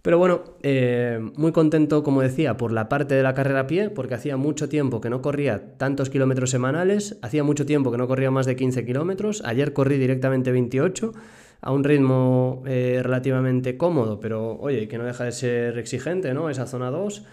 Pero 0.01 0.17
bueno, 0.17 0.41
eh, 0.63 1.19
muy 1.37 1.53
contento, 1.53 2.03
como 2.03 2.21
decía, 2.21 2.57
por 2.57 2.73
la 2.73 2.89
parte 2.89 3.15
de 3.15 3.23
la 3.23 3.33
carrera 3.33 3.61
a 3.61 3.67
pie, 3.67 3.89
porque 3.89 4.15
hacía 4.15 4.35
mucho 4.35 4.67
tiempo 4.67 4.99
que 4.99 5.09
no 5.09 5.21
corría 5.21 5.77
tantos 5.77 6.09
kilómetros 6.09 6.49
semanales, 6.49 7.17
hacía 7.21 7.45
mucho 7.45 7.65
tiempo 7.65 7.89
que 7.89 7.97
no 7.97 8.07
corría 8.07 8.31
más 8.31 8.45
de 8.45 8.57
15 8.57 8.85
kilómetros, 8.85 9.41
ayer 9.45 9.71
corrí 9.71 9.97
directamente 9.97 10.51
28, 10.51 11.13
a 11.61 11.71
un 11.71 11.83
ritmo 11.83 12.63
eh, 12.65 13.01
relativamente 13.03 13.77
cómodo, 13.77 14.19
pero 14.19 14.57
oye, 14.59 14.87
que 14.87 14.97
no 14.97 15.03
deja 15.03 15.25
de 15.25 15.31
ser 15.31 15.77
exigente, 15.77 16.33
¿no? 16.33 16.49
Esa 16.49 16.65
zona 16.65 16.89
2, 16.89 17.25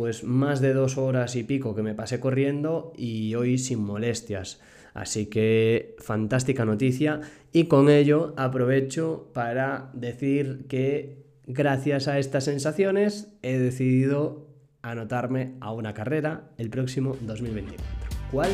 pues 0.00 0.24
más 0.24 0.62
de 0.62 0.72
dos 0.72 0.96
horas 0.96 1.36
y 1.36 1.42
pico 1.42 1.74
que 1.74 1.82
me 1.82 1.94
pasé 1.94 2.20
corriendo 2.20 2.94
y 2.96 3.34
hoy 3.34 3.58
sin 3.58 3.84
molestias. 3.84 4.58
Así 4.94 5.26
que 5.26 5.94
fantástica 5.98 6.64
noticia 6.64 7.20
y 7.52 7.64
con 7.64 7.90
ello 7.90 8.32
aprovecho 8.38 9.28
para 9.34 9.90
decir 9.92 10.64
que 10.68 11.26
gracias 11.46 12.08
a 12.08 12.18
estas 12.18 12.44
sensaciones 12.44 13.36
he 13.42 13.58
decidido 13.58 14.48
anotarme 14.80 15.56
a 15.60 15.70
una 15.70 15.92
carrera 15.92 16.48
el 16.56 16.70
próximo 16.70 17.14
2024. 17.20 17.86
¿Cuál? 18.32 18.52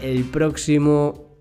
El 0.00 0.22
próximo 0.30 1.31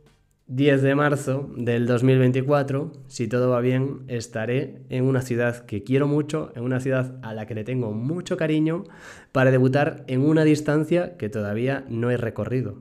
10 0.53 0.81
de 0.81 0.95
marzo 0.95 1.49
del 1.55 1.87
2024, 1.87 2.91
si 3.07 3.29
todo 3.29 3.51
va 3.51 3.61
bien, 3.61 4.01
estaré 4.09 4.81
en 4.89 5.05
una 5.05 5.21
ciudad 5.21 5.65
que 5.65 5.81
quiero 5.81 6.09
mucho, 6.09 6.51
en 6.55 6.63
una 6.63 6.81
ciudad 6.81 7.15
a 7.21 7.33
la 7.33 7.47
que 7.47 7.55
le 7.55 7.63
tengo 7.63 7.93
mucho 7.93 8.35
cariño, 8.35 8.83
para 9.31 9.49
debutar 9.49 10.03
en 10.07 10.19
una 10.19 10.43
distancia 10.43 11.15
que 11.15 11.29
todavía 11.29 11.85
no 11.87 12.11
he 12.11 12.17
recorrido. 12.17 12.79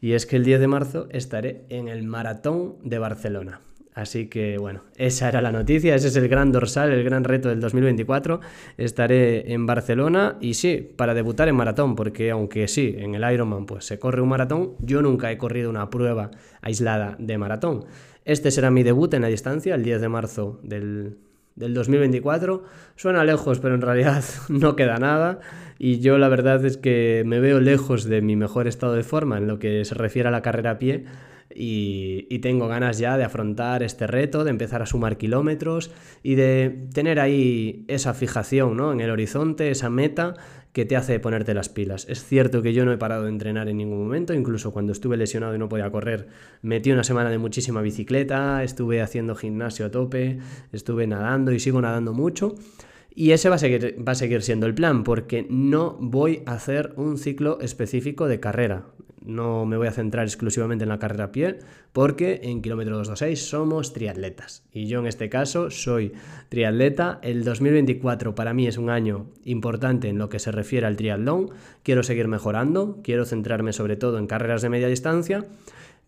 Y 0.00 0.14
es 0.14 0.26
que 0.26 0.34
el 0.34 0.44
10 0.44 0.58
de 0.58 0.66
marzo 0.66 1.06
estaré 1.12 1.66
en 1.68 1.86
el 1.86 2.02
Maratón 2.02 2.78
de 2.82 2.98
Barcelona. 2.98 3.60
Así 3.94 4.26
que 4.26 4.58
bueno, 4.58 4.82
esa 4.96 5.28
era 5.28 5.40
la 5.40 5.52
noticia, 5.52 5.94
ese 5.94 6.08
es 6.08 6.16
el 6.16 6.28
gran 6.28 6.50
dorsal, 6.50 6.90
el 6.90 7.04
gran 7.04 7.22
reto 7.22 7.48
del 7.48 7.60
2024. 7.60 8.40
Estaré 8.76 9.52
en 9.52 9.66
Barcelona 9.66 10.36
y 10.40 10.54
sí, 10.54 10.90
para 10.96 11.14
debutar 11.14 11.48
en 11.48 11.54
maratón, 11.54 11.94
porque 11.94 12.32
aunque 12.32 12.66
sí, 12.66 12.96
en 12.98 13.14
el 13.14 13.32
Ironman 13.32 13.66
pues 13.66 13.84
se 13.84 14.00
corre 14.00 14.20
un 14.20 14.30
maratón, 14.30 14.72
yo 14.80 15.00
nunca 15.00 15.30
he 15.30 15.38
corrido 15.38 15.70
una 15.70 15.90
prueba 15.90 16.32
aislada 16.60 17.14
de 17.20 17.38
maratón. 17.38 17.84
Este 18.24 18.50
será 18.50 18.72
mi 18.72 18.82
debut 18.82 19.14
en 19.14 19.22
la 19.22 19.28
distancia, 19.28 19.76
el 19.76 19.84
10 19.84 20.00
de 20.00 20.08
marzo 20.08 20.58
del, 20.64 21.18
del 21.54 21.72
2024. 21.72 22.64
Suena 22.96 23.22
lejos, 23.22 23.60
pero 23.60 23.76
en 23.76 23.80
realidad 23.80 24.24
no 24.48 24.74
queda 24.74 24.96
nada. 24.96 25.38
Y 25.78 26.00
yo 26.00 26.18
la 26.18 26.28
verdad 26.28 26.64
es 26.64 26.78
que 26.78 27.22
me 27.26 27.38
veo 27.38 27.60
lejos 27.60 28.04
de 28.06 28.22
mi 28.22 28.34
mejor 28.34 28.66
estado 28.66 28.94
de 28.94 29.04
forma 29.04 29.38
en 29.38 29.46
lo 29.46 29.60
que 29.60 29.84
se 29.84 29.94
refiere 29.94 30.28
a 30.28 30.32
la 30.32 30.42
carrera 30.42 30.72
a 30.72 30.78
pie 30.78 31.04
y, 31.54 32.38
tengo 32.40 32.68
ganas 32.68 32.98
ya 32.98 33.16
de 33.16 33.24
afrontar 33.24 33.82
este 33.82 34.06
reto, 34.06 34.44
de 34.44 34.50
empezar 34.50 34.82
a 34.82 34.86
sumar 34.86 35.16
kilómetros 35.16 35.90
y 36.22 36.34
de 36.34 36.88
tener 36.92 37.18
ahí 37.18 37.84
esa 37.88 38.12
fijación 38.12 38.76
¿no? 38.76 38.92
en 38.92 39.00
el 39.00 39.10
horizonte, 39.10 39.70
esa 39.70 39.88
meta 39.88 40.34
que 40.74 40.84
te 40.84 40.96
hace 40.96 41.20
ponerte 41.20 41.54
las 41.54 41.68
pilas. 41.68 42.06
Es 42.10 42.24
cierto 42.24 42.60
que 42.60 42.74
yo 42.74 42.84
no 42.84 42.92
he 42.92 42.98
parado 42.98 43.22
de 43.22 43.30
entrenar 43.30 43.68
en 43.68 43.78
ningún 43.78 44.02
momento, 44.02 44.34
incluso 44.34 44.72
cuando 44.72 44.92
estuve 44.92 45.16
lesionado 45.16 45.54
y 45.54 45.58
no 45.58 45.68
podía 45.68 45.90
correr, 45.90 46.26
metí 46.62 46.90
una 46.90 47.04
semana 47.04 47.30
de 47.30 47.38
muchísima 47.38 47.80
bicicleta, 47.80 48.62
estuve 48.64 49.00
haciendo 49.00 49.36
gimnasio 49.36 49.86
a 49.86 49.90
tope, 49.90 50.38
estuve 50.72 51.06
nadando 51.06 51.52
y 51.52 51.60
sigo 51.60 51.80
nadando 51.80 52.12
mucho. 52.12 52.56
Y 53.14 53.30
ese 53.30 53.48
va 53.48 53.54
a, 53.54 53.58
seguir, 53.58 53.96
va 54.06 54.12
a 54.12 54.16
seguir 54.16 54.42
siendo 54.42 54.66
el 54.66 54.74
plan, 54.74 55.04
porque 55.04 55.46
no 55.48 55.96
voy 56.00 56.42
a 56.44 56.54
hacer 56.54 56.92
un 56.96 57.16
ciclo 57.16 57.60
específico 57.60 58.26
de 58.26 58.40
carrera 58.40 58.86
no 59.24 59.64
me 59.64 59.76
voy 59.76 59.86
a 59.86 59.92
centrar 59.92 60.26
exclusivamente 60.26 60.84
en 60.84 60.90
la 60.90 60.98
carrera 60.98 61.24
a 61.24 61.32
pie, 61.32 61.58
porque 61.92 62.40
en 62.44 62.62
kilómetro 62.62 62.96
226 62.98 63.48
somos 63.48 63.92
triatletas. 63.92 64.64
Y 64.72 64.86
yo 64.86 65.00
en 65.00 65.06
este 65.06 65.28
caso 65.28 65.70
soy 65.70 66.12
triatleta. 66.50 67.18
El 67.22 67.44
2024 67.44 68.34
para 68.34 68.54
mí 68.54 68.66
es 68.66 68.78
un 68.78 68.90
año 68.90 69.26
importante 69.44 70.08
en 70.08 70.18
lo 70.18 70.28
que 70.28 70.38
se 70.38 70.52
refiere 70.52 70.86
al 70.86 70.96
triatlón. 70.96 71.50
Quiero 71.82 72.02
seguir 72.02 72.28
mejorando, 72.28 73.00
quiero 73.02 73.24
centrarme 73.24 73.72
sobre 73.72 73.96
todo 73.96 74.18
en 74.18 74.26
carreras 74.26 74.62
de 74.62 74.68
media 74.68 74.88
distancia. 74.88 75.46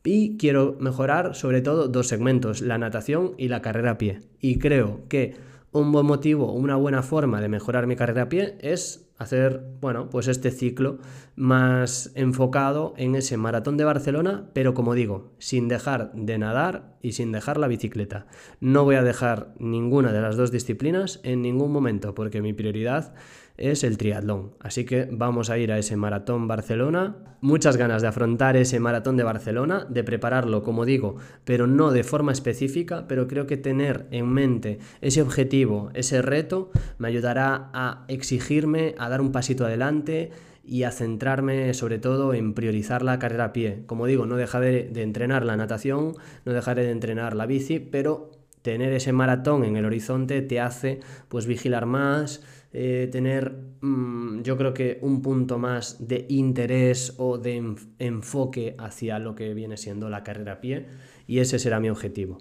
Y 0.04 0.36
quiero 0.36 0.76
mejorar 0.78 1.34
sobre 1.34 1.62
todo 1.62 1.88
dos 1.88 2.06
segmentos, 2.06 2.60
la 2.60 2.78
natación 2.78 3.32
y 3.38 3.48
la 3.48 3.62
carrera 3.62 3.92
a 3.92 3.98
pie. 3.98 4.20
Y 4.40 4.58
creo 4.58 5.00
que 5.08 5.34
un 5.72 5.90
buen 5.90 6.06
motivo, 6.06 6.52
una 6.52 6.76
buena 6.76 7.02
forma 7.02 7.40
de 7.40 7.48
mejorar 7.48 7.86
mi 7.86 7.96
carrera 7.96 8.22
a 8.22 8.28
pie 8.28 8.56
es 8.60 9.05
hacer, 9.18 9.62
bueno, 9.80 10.10
pues 10.10 10.28
este 10.28 10.50
ciclo 10.50 10.98
más 11.36 12.12
enfocado 12.14 12.94
en 12.96 13.14
ese 13.14 13.36
maratón 13.36 13.76
de 13.76 13.84
Barcelona, 13.84 14.50
pero 14.52 14.74
como 14.74 14.94
digo, 14.94 15.32
sin 15.38 15.68
dejar 15.68 16.12
de 16.12 16.38
nadar 16.38 16.96
y 17.02 17.12
sin 17.12 17.32
dejar 17.32 17.58
la 17.58 17.68
bicicleta. 17.68 18.26
No 18.60 18.84
voy 18.84 18.96
a 18.96 19.02
dejar 19.02 19.54
ninguna 19.58 20.12
de 20.12 20.20
las 20.20 20.36
dos 20.36 20.50
disciplinas 20.50 21.20
en 21.22 21.42
ningún 21.42 21.72
momento, 21.72 22.14
porque 22.14 22.42
mi 22.42 22.52
prioridad 22.52 23.14
es 23.56 23.84
el 23.84 23.96
triatlón. 23.96 24.52
Así 24.60 24.84
que 24.84 25.08
vamos 25.10 25.50
a 25.50 25.58
ir 25.58 25.72
a 25.72 25.78
ese 25.78 25.96
maratón 25.96 26.48
Barcelona. 26.48 27.16
Muchas 27.40 27.76
ganas 27.76 28.02
de 28.02 28.08
afrontar 28.08 28.56
ese 28.56 28.80
maratón 28.80 29.16
de 29.16 29.22
Barcelona, 29.22 29.86
de 29.88 30.04
prepararlo, 30.04 30.62
como 30.62 30.84
digo, 30.84 31.16
pero 31.44 31.66
no 31.66 31.90
de 31.90 32.04
forma 32.04 32.32
específica, 32.32 33.06
pero 33.08 33.28
creo 33.28 33.46
que 33.46 33.56
tener 33.56 34.06
en 34.10 34.28
mente 34.28 34.78
ese 35.00 35.22
objetivo, 35.22 35.90
ese 35.94 36.22
reto, 36.22 36.70
me 36.98 37.08
ayudará 37.08 37.70
a 37.72 38.04
exigirme, 38.08 38.94
a 38.98 39.05
dar 39.08 39.20
un 39.20 39.32
pasito 39.32 39.64
adelante 39.64 40.30
y 40.64 40.82
a 40.82 40.90
centrarme 40.90 41.72
sobre 41.74 41.98
todo 41.98 42.34
en 42.34 42.52
priorizar 42.54 43.02
la 43.02 43.18
carrera 43.18 43.46
a 43.46 43.52
pie. 43.52 43.84
Como 43.86 44.06
digo, 44.06 44.26
no 44.26 44.36
dejaré 44.36 44.88
de 44.88 45.02
entrenar 45.02 45.44
la 45.44 45.56
natación, 45.56 46.14
no 46.44 46.52
dejaré 46.52 46.84
de 46.84 46.90
entrenar 46.90 47.36
la 47.36 47.46
bici, 47.46 47.78
pero 47.78 48.32
tener 48.62 48.92
ese 48.92 49.12
maratón 49.12 49.64
en 49.64 49.76
el 49.76 49.84
horizonte 49.84 50.42
te 50.42 50.60
hace 50.60 50.98
pues 51.28 51.46
vigilar 51.46 51.86
más, 51.86 52.42
eh, 52.72 53.08
tener 53.12 53.54
mm, 53.80 54.42
yo 54.42 54.56
creo 54.56 54.74
que 54.74 54.98
un 55.02 55.22
punto 55.22 55.56
más 55.56 56.08
de 56.08 56.26
interés 56.28 57.14
o 57.18 57.38
de 57.38 57.76
enfoque 58.00 58.74
hacia 58.78 59.20
lo 59.20 59.36
que 59.36 59.54
viene 59.54 59.76
siendo 59.76 60.10
la 60.10 60.24
carrera 60.24 60.54
a 60.54 60.60
pie 60.60 60.86
y 61.28 61.38
ese 61.38 61.60
será 61.60 61.78
mi 61.78 61.90
objetivo. 61.90 62.38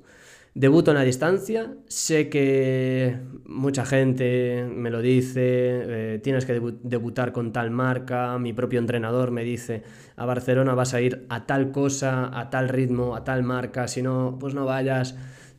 Debuto 0.57 0.91
en 0.91 0.95
la 0.95 1.03
distancia, 1.03 1.73
sé 1.89 2.29
que 2.29 3.19
mucha 3.45 3.85
gente 3.85 4.65
me 4.73 4.89
lo 4.89 5.01
dice, 5.01 5.41
eh, 5.43 6.19
tienes 6.23 6.45
que 6.45 6.61
debutar 6.81 7.33
con 7.33 7.51
tal 7.51 7.71
marca, 7.71 8.39
mi 8.39 8.53
propio 8.53 8.79
entrenador 8.79 9.31
me 9.31 9.43
dice, 9.43 9.83
a 10.15 10.25
Barcelona 10.25 10.73
vas 10.73 10.93
a 10.93 11.01
ir 11.01 11.25
a 11.27 11.45
tal 11.45 11.71
cosa, 11.71 12.31
a 12.39 12.49
tal 12.49 12.69
ritmo, 12.69 13.17
a 13.17 13.25
tal 13.25 13.43
marca, 13.43 13.89
si 13.89 14.01
no, 14.01 14.37
pues 14.39 14.53
no 14.53 14.63
vayas. 14.63 15.17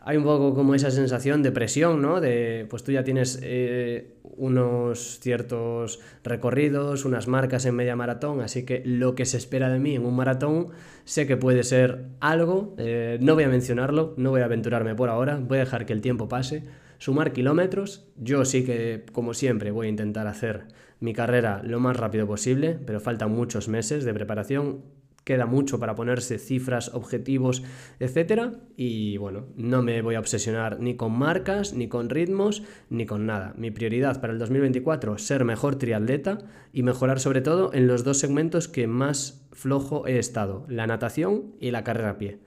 Hay 0.09 0.17
un 0.19 0.23
poco 0.23 0.55
como 0.55 0.77
esa 0.77 0.93
sensación 0.93 1.43
de 1.43 1.51
presión, 1.51 2.01
¿no? 2.01 2.21
De, 2.21 2.65
pues 2.71 2.85
tú 2.85 2.93
ya 2.93 3.03
tienes 3.03 3.41
eh, 3.43 4.15
unos 4.23 5.19
ciertos 5.21 5.99
recorridos, 6.23 7.05
unas 7.05 7.27
marcas 7.27 7.67
en 7.67 7.75
media 7.75 7.97
maratón, 7.97 8.41
así 8.41 8.65
que 8.65 8.85
lo 8.85 9.17
que 9.17 9.25
se 9.25 9.37
espera 9.37 9.69
de 9.69 9.81
mí 9.81 9.97
en 9.97 10.07
un 10.07 10.15
maratón 10.15 10.69
sé 11.05 11.27
que 11.27 11.37
puede 11.37 11.65
ser 11.65 12.05
algo, 12.21 12.77
eh, 12.79 13.19
no 13.21 13.35
voy 13.35 13.43
a 13.43 13.49
mencionarlo, 13.49 14.15
no 14.17 14.31
voy 14.31 14.43
a 14.43 14.45
aventurarme 14.45 14.95
por 14.95 15.09
ahora, 15.09 15.41
voy 15.43 15.59
a 15.59 15.63
dejar 15.63 15.87
que 15.87 15.93
el 15.93 16.03
tiempo 16.03 16.29
pase, 16.29 16.63
sumar 16.99 17.33
kilómetros, 17.33 18.07
yo 18.17 18.45
sí 18.45 18.65
que 18.65 19.07
como 19.11 19.35
siempre 19.35 19.73
voy 19.73 19.89
a 19.89 19.91
intentar 19.91 20.29
hacer 20.29 20.69
mi 21.01 21.15
carrera 21.15 21.63
lo 21.65 21.81
más 21.81 21.97
rápido 21.97 22.29
posible, 22.29 22.79
pero 22.87 23.01
faltan 23.01 23.33
muchos 23.33 23.67
meses 23.69 24.05
de 24.05 24.15
preparación, 24.15 24.83
queda 25.27 25.45
mucho 25.45 25.81
para 25.81 25.97
ponerse 25.97 26.39
cifras, 26.39 26.95
objetivos, 26.95 27.65
etcétera. 27.99 28.53
Y 28.77 29.17
bueno, 29.17 29.47
no 29.57 29.83
me 29.83 30.01
voy 30.01 30.15
a 30.15 30.21
obsesionar 30.21 30.79
ni 30.79 30.95
con 30.95 31.19
marcas, 31.19 31.75
ni 31.75 31.89
con 31.89 32.11
ritmos, 32.11 32.63
ni 32.91 33.07
con 33.07 33.27
nada. 33.27 33.53
Mi 33.59 33.73
prioridad 33.73 34.21
para 34.21 34.33
el 34.33 34.39
2024 34.39 35.19
ser 35.19 35.45
mejor 35.45 35.77
triatleta 35.77 36.39
y 36.73 36.85
mejorar 36.85 37.19
sobre 37.19 37.41
todo 37.41 37.75
en 37.75 37.89
los 37.89 38.05
dos 38.05 38.21
segmentos 38.21 38.69
que 38.69 38.87
más 38.87 39.45
flojo 39.51 40.07
he 40.07 40.21
estado, 40.21 40.65
la 40.69 40.87
natación 40.87 41.57
y 41.59 41.73
la 41.73 41.83
carrera 41.83 42.11
a 42.11 42.19
pie. 42.19 42.39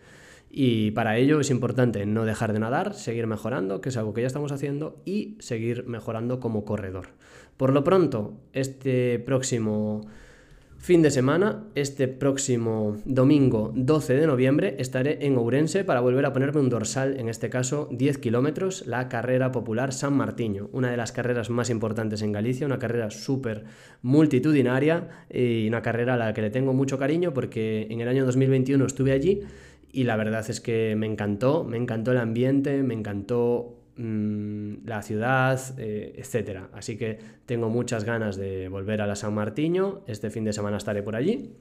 Y 0.49 0.91
para 0.91 1.17
ello 1.17 1.41
es 1.41 1.49
importante 1.49 2.05
no 2.05 2.23
dejar 2.23 2.53
de 2.53 2.59
nadar, 2.59 2.93
seguir 2.93 3.27
mejorando, 3.27 3.81
que 3.81 3.89
es 3.89 3.97
algo 3.97 4.13
que 4.13 4.21
ya 4.21 4.27
estamos 4.27 4.53
haciendo, 4.53 5.01
y 5.03 5.35
seguir 5.39 5.85
mejorando 5.85 6.39
como 6.39 6.63
corredor. 6.63 7.09
Por 7.57 7.73
lo 7.73 7.83
pronto, 7.83 8.39
este 8.53 9.19
próximo 9.19 10.07
Fin 10.79 11.01
de 11.01 11.11
semana, 11.11 11.65
este 11.75 12.07
próximo 12.07 12.95
domingo 13.03 13.73
12 13.75 14.13
de 14.13 14.25
noviembre 14.25 14.77
estaré 14.79 15.25
en 15.25 15.35
Ourense 15.35 15.83
para 15.83 15.99
volver 15.99 16.25
a 16.25 16.31
ponerme 16.31 16.61
un 16.61 16.69
dorsal, 16.69 17.19
en 17.19 17.27
este 17.27 17.49
caso 17.49 17.89
10 17.91 18.17
kilómetros, 18.17 18.87
la 18.87 19.09
carrera 19.09 19.51
popular 19.51 19.91
San 19.91 20.15
Martiño, 20.15 20.69
una 20.71 20.89
de 20.89 20.95
las 20.95 21.11
carreras 21.11 21.49
más 21.49 21.69
importantes 21.69 22.21
en 22.21 22.31
Galicia, 22.31 22.65
una 22.65 22.79
carrera 22.79 23.11
súper 23.11 23.65
multitudinaria 24.03 25.09
y 25.29 25.67
una 25.67 25.81
carrera 25.81 26.13
a 26.13 26.17
la 26.17 26.33
que 26.33 26.41
le 26.41 26.49
tengo 26.49 26.73
mucho 26.73 26.97
cariño 26.97 27.33
porque 27.33 27.87
en 27.89 27.99
el 27.99 28.07
año 28.07 28.25
2021 28.25 28.83
estuve 28.85 29.11
allí 29.11 29.41
y 29.91 30.05
la 30.05 30.15
verdad 30.15 30.49
es 30.49 30.61
que 30.61 30.95
me 30.97 31.07
encantó, 31.07 31.65
me 31.65 31.75
encantó 31.75 32.13
el 32.13 32.19
ambiente, 32.19 32.83
me 32.83 32.93
encantó 32.93 33.78
Mm, 34.01 34.87
la 34.87 35.01
ciudad, 35.01 35.59
eh, 35.77 36.13
etcétera. 36.15 36.69
Así 36.71 36.97
que 36.97 37.19
tengo 37.45 37.67
muchas 37.67 38.05
ganas 38.05 38.37
de 38.37 38.69
volver 38.69 39.01
a 39.01 39.07
la 39.07 39.17
San 39.17 39.33
Martiño. 39.33 40.03
Este 40.07 40.29
fin 40.29 40.45
de 40.45 40.53
semana 40.53 40.77
estaré 40.77 41.03
por 41.03 41.17
allí. 41.17 41.53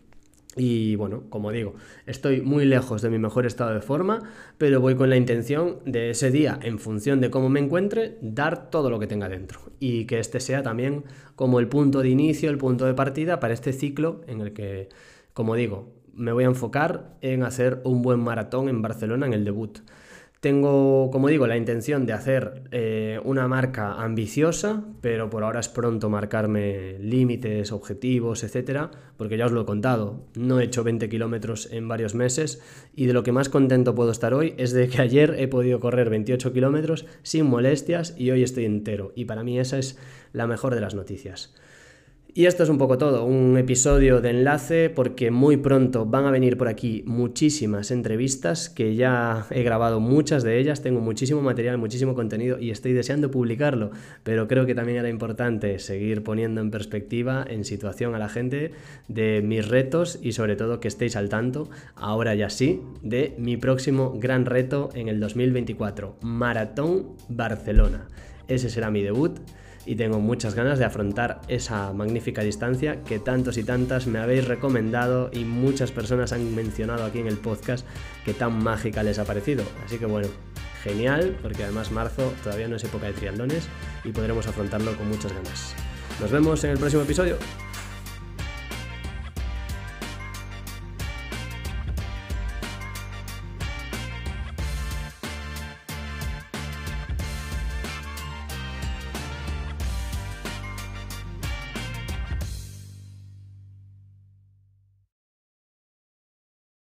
Y 0.54 0.94
bueno, 0.94 1.24
como 1.30 1.50
digo, 1.50 1.74
estoy 2.06 2.40
muy 2.40 2.64
lejos 2.64 3.02
de 3.02 3.10
mi 3.10 3.18
mejor 3.18 3.44
estado 3.44 3.74
de 3.74 3.80
forma, 3.80 4.22
pero 4.56 4.80
voy 4.80 4.94
con 4.94 5.10
la 5.10 5.16
intención 5.16 5.78
de 5.84 6.10
ese 6.10 6.30
día, 6.30 6.60
en 6.62 6.78
función 6.78 7.20
de 7.20 7.28
cómo 7.28 7.48
me 7.48 7.58
encuentre, 7.58 8.18
dar 8.20 8.70
todo 8.70 8.88
lo 8.88 9.00
que 9.00 9.08
tenga 9.08 9.28
dentro. 9.28 9.58
Y 9.80 10.04
que 10.04 10.20
este 10.20 10.38
sea 10.38 10.62
también 10.62 11.04
como 11.34 11.58
el 11.58 11.66
punto 11.66 12.02
de 12.02 12.08
inicio, 12.08 12.50
el 12.50 12.58
punto 12.58 12.86
de 12.86 12.94
partida 12.94 13.40
para 13.40 13.52
este 13.52 13.72
ciclo 13.72 14.20
en 14.28 14.42
el 14.42 14.52
que, 14.52 14.90
como 15.32 15.56
digo, 15.56 15.92
me 16.14 16.30
voy 16.30 16.44
a 16.44 16.48
enfocar 16.48 17.16
en 17.20 17.42
hacer 17.42 17.80
un 17.82 18.02
buen 18.02 18.20
maratón 18.20 18.68
en 18.68 18.80
Barcelona 18.80 19.26
en 19.26 19.32
el 19.32 19.44
debut. 19.44 19.80
Tengo, 20.40 21.10
como 21.10 21.26
digo, 21.26 21.48
la 21.48 21.56
intención 21.56 22.06
de 22.06 22.12
hacer 22.12 22.62
eh, 22.70 23.18
una 23.24 23.48
marca 23.48 23.94
ambiciosa, 23.94 24.84
pero 25.00 25.30
por 25.30 25.42
ahora 25.42 25.58
es 25.58 25.68
pronto 25.68 26.10
marcarme 26.10 26.96
límites, 27.00 27.72
objetivos, 27.72 28.44
etcétera, 28.44 28.92
porque 29.16 29.36
ya 29.36 29.46
os 29.46 29.52
lo 29.52 29.62
he 29.62 29.66
contado, 29.66 30.28
no 30.36 30.60
he 30.60 30.64
hecho 30.64 30.84
20 30.84 31.08
kilómetros 31.08 31.68
en 31.72 31.88
varios 31.88 32.14
meses 32.14 32.62
y 32.94 33.06
de 33.06 33.14
lo 33.14 33.24
que 33.24 33.32
más 33.32 33.48
contento 33.48 33.96
puedo 33.96 34.12
estar 34.12 34.32
hoy 34.32 34.54
es 34.58 34.70
de 34.70 34.88
que 34.88 35.02
ayer 35.02 35.34
he 35.38 35.48
podido 35.48 35.80
correr 35.80 36.08
28 36.08 36.52
kilómetros 36.52 37.04
sin 37.22 37.46
molestias 37.46 38.14
y 38.16 38.30
hoy 38.30 38.44
estoy 38.44 38.64
entero. 38.64 39.12
Y 39.16 39.24
para 39.24 39.42
mí 39.42 39.58
esa 39.58 39.78
es 39.78 39.98
la 40.32 40.46
mejor 40.46 40.72
de 40.76 40.80
las 40.80 40.94
noticias. 40.94 41.52
Y 42.38 42.46
esto 42.46 42.62
es 42.62 42.68
un 42.68 42.78
poco 42.78 42.98
todo, 42.98 43.24
un 43.24 43.58
episodio 43.58 44.20
de 44.20 44.30
enlace 44.30 44.90
porque 44.90 45.32
muy 45.32 45.56
pronto 45.56 46.06
van 46.06 46.24
a 46.24 46.30
venir 46.30 46.56
por 46.56 46.68
aquí 46.68 47.02
muchísimas 47.04 47.90
entrevistas 47.90 48.70
que 48.70 48.94
ya 48.94 49.44
he 49.50 49.64
grabado 49.64 49.98
muchas 49.98 50.44
de 50.44 50.60
ellas, 50.60 50.80
tengo 50.80 51.00
muchísimo 51.00 51.42
material, 51.42 51.78
muchísimo 51.78 52.14
contenido 52.14 52.60
y 52.60 52.70
estoy 52.70 52.92
deseando 52.92 53.32
publicarlo, 53.32 53.90
pero 54.22 54.46
creo 54.46 54.66
que 54.66 54.76
también 54.76 54.98
era 54.98 55.08
importante 55.08 55.80
seguir 55.80 56.22
poniendo 56.22 56.60
en 56.60 56.70
perspectiva, 56.70 57.44
en 57.44 57.64
situación 57.64 58.14
a 58.14 58.20
la 58.20 58.28
gente 58.28 58.70
de 59.08 59.42
mis 59.42 59.66
retos 59.66 60.20
y 60.22 60.30
sobre 60.30 60.54
todo 60.54 60.78
que 60.78 60.86
estéis 60.86 61.16
al 61.16 61.28
tanto, 61.28 61.68
ahora 61.96 62.36
ya 62.36 62.50
sí, 62.50 62.80
de 63.02 63.34
mi 63.36 63.56
próximo 63.56 64.16
gran 64.16 64.46
reto 64.46 64.90
en 64.94 65.08
el 65.08 65.18
2024, 65.18 66.18
Maratón 66.20 67.16
Barcelona. 67.28 68.06
Ese 68.46 68.70
será 68.70 68.92
mi 68.92 69.02
debut 69.02 69.40
y 69.88 69.96
tengo 69.96 70.20
muchas 70.20 70.54
ganas 70.54 70.78
de 70.78 70.84
afrontar 70.84 71.40
esa 71.48 71.94
magnífica 71.94 72.42
distancia 72.42 73.02
que 73.04 73.18
tantos 73.18 73.56
y 73.56 73.64
tantas 73.64 74.06
me 74.06 74.18
habéis 74.18 74.46
recomendado 74.46 75.30
y 75.32 75.46
muchas 75.46 75.92
personas 75.92 76.34
han 76.34 76.54
mencionado 76.54 77.06
aquí 77.06 77.20
en 77.20 77.26
el 77.26 77.38
podcast 77.38 77.86
que 78.22 78.34
tan 78.34 78.62
mágica 78.62 79.02
les 79.02 79.18
ha 79.18 79.24
parecido. 79.24 79.64
Así 79.86 79.96
que 79.96 80.04
bueno, 80.04 80.28
genial, 80.82 81.38
porque 81.40 81.64
además 81.64 81.90
marzo 81.90 82.34
todavía 82.44 82.68
no 82.68 82.76
es 82.76 82.84
época 82.84 83.06
de 83.06 83.14
triatlones 83.14 83.66
y 84.04 84.12
podremos 84.12 84.46
afrontarlo 84.46 84.94
con 84.94 85.08
muchas 85.08 85.32
ganas. 85.32 85.74
Nos 86.20 86.30
vemos 86.30 86.62
en 86.64 86.72
el 86.72 86.78
próximo 86.78 87.04
episodio. 87.04 87.38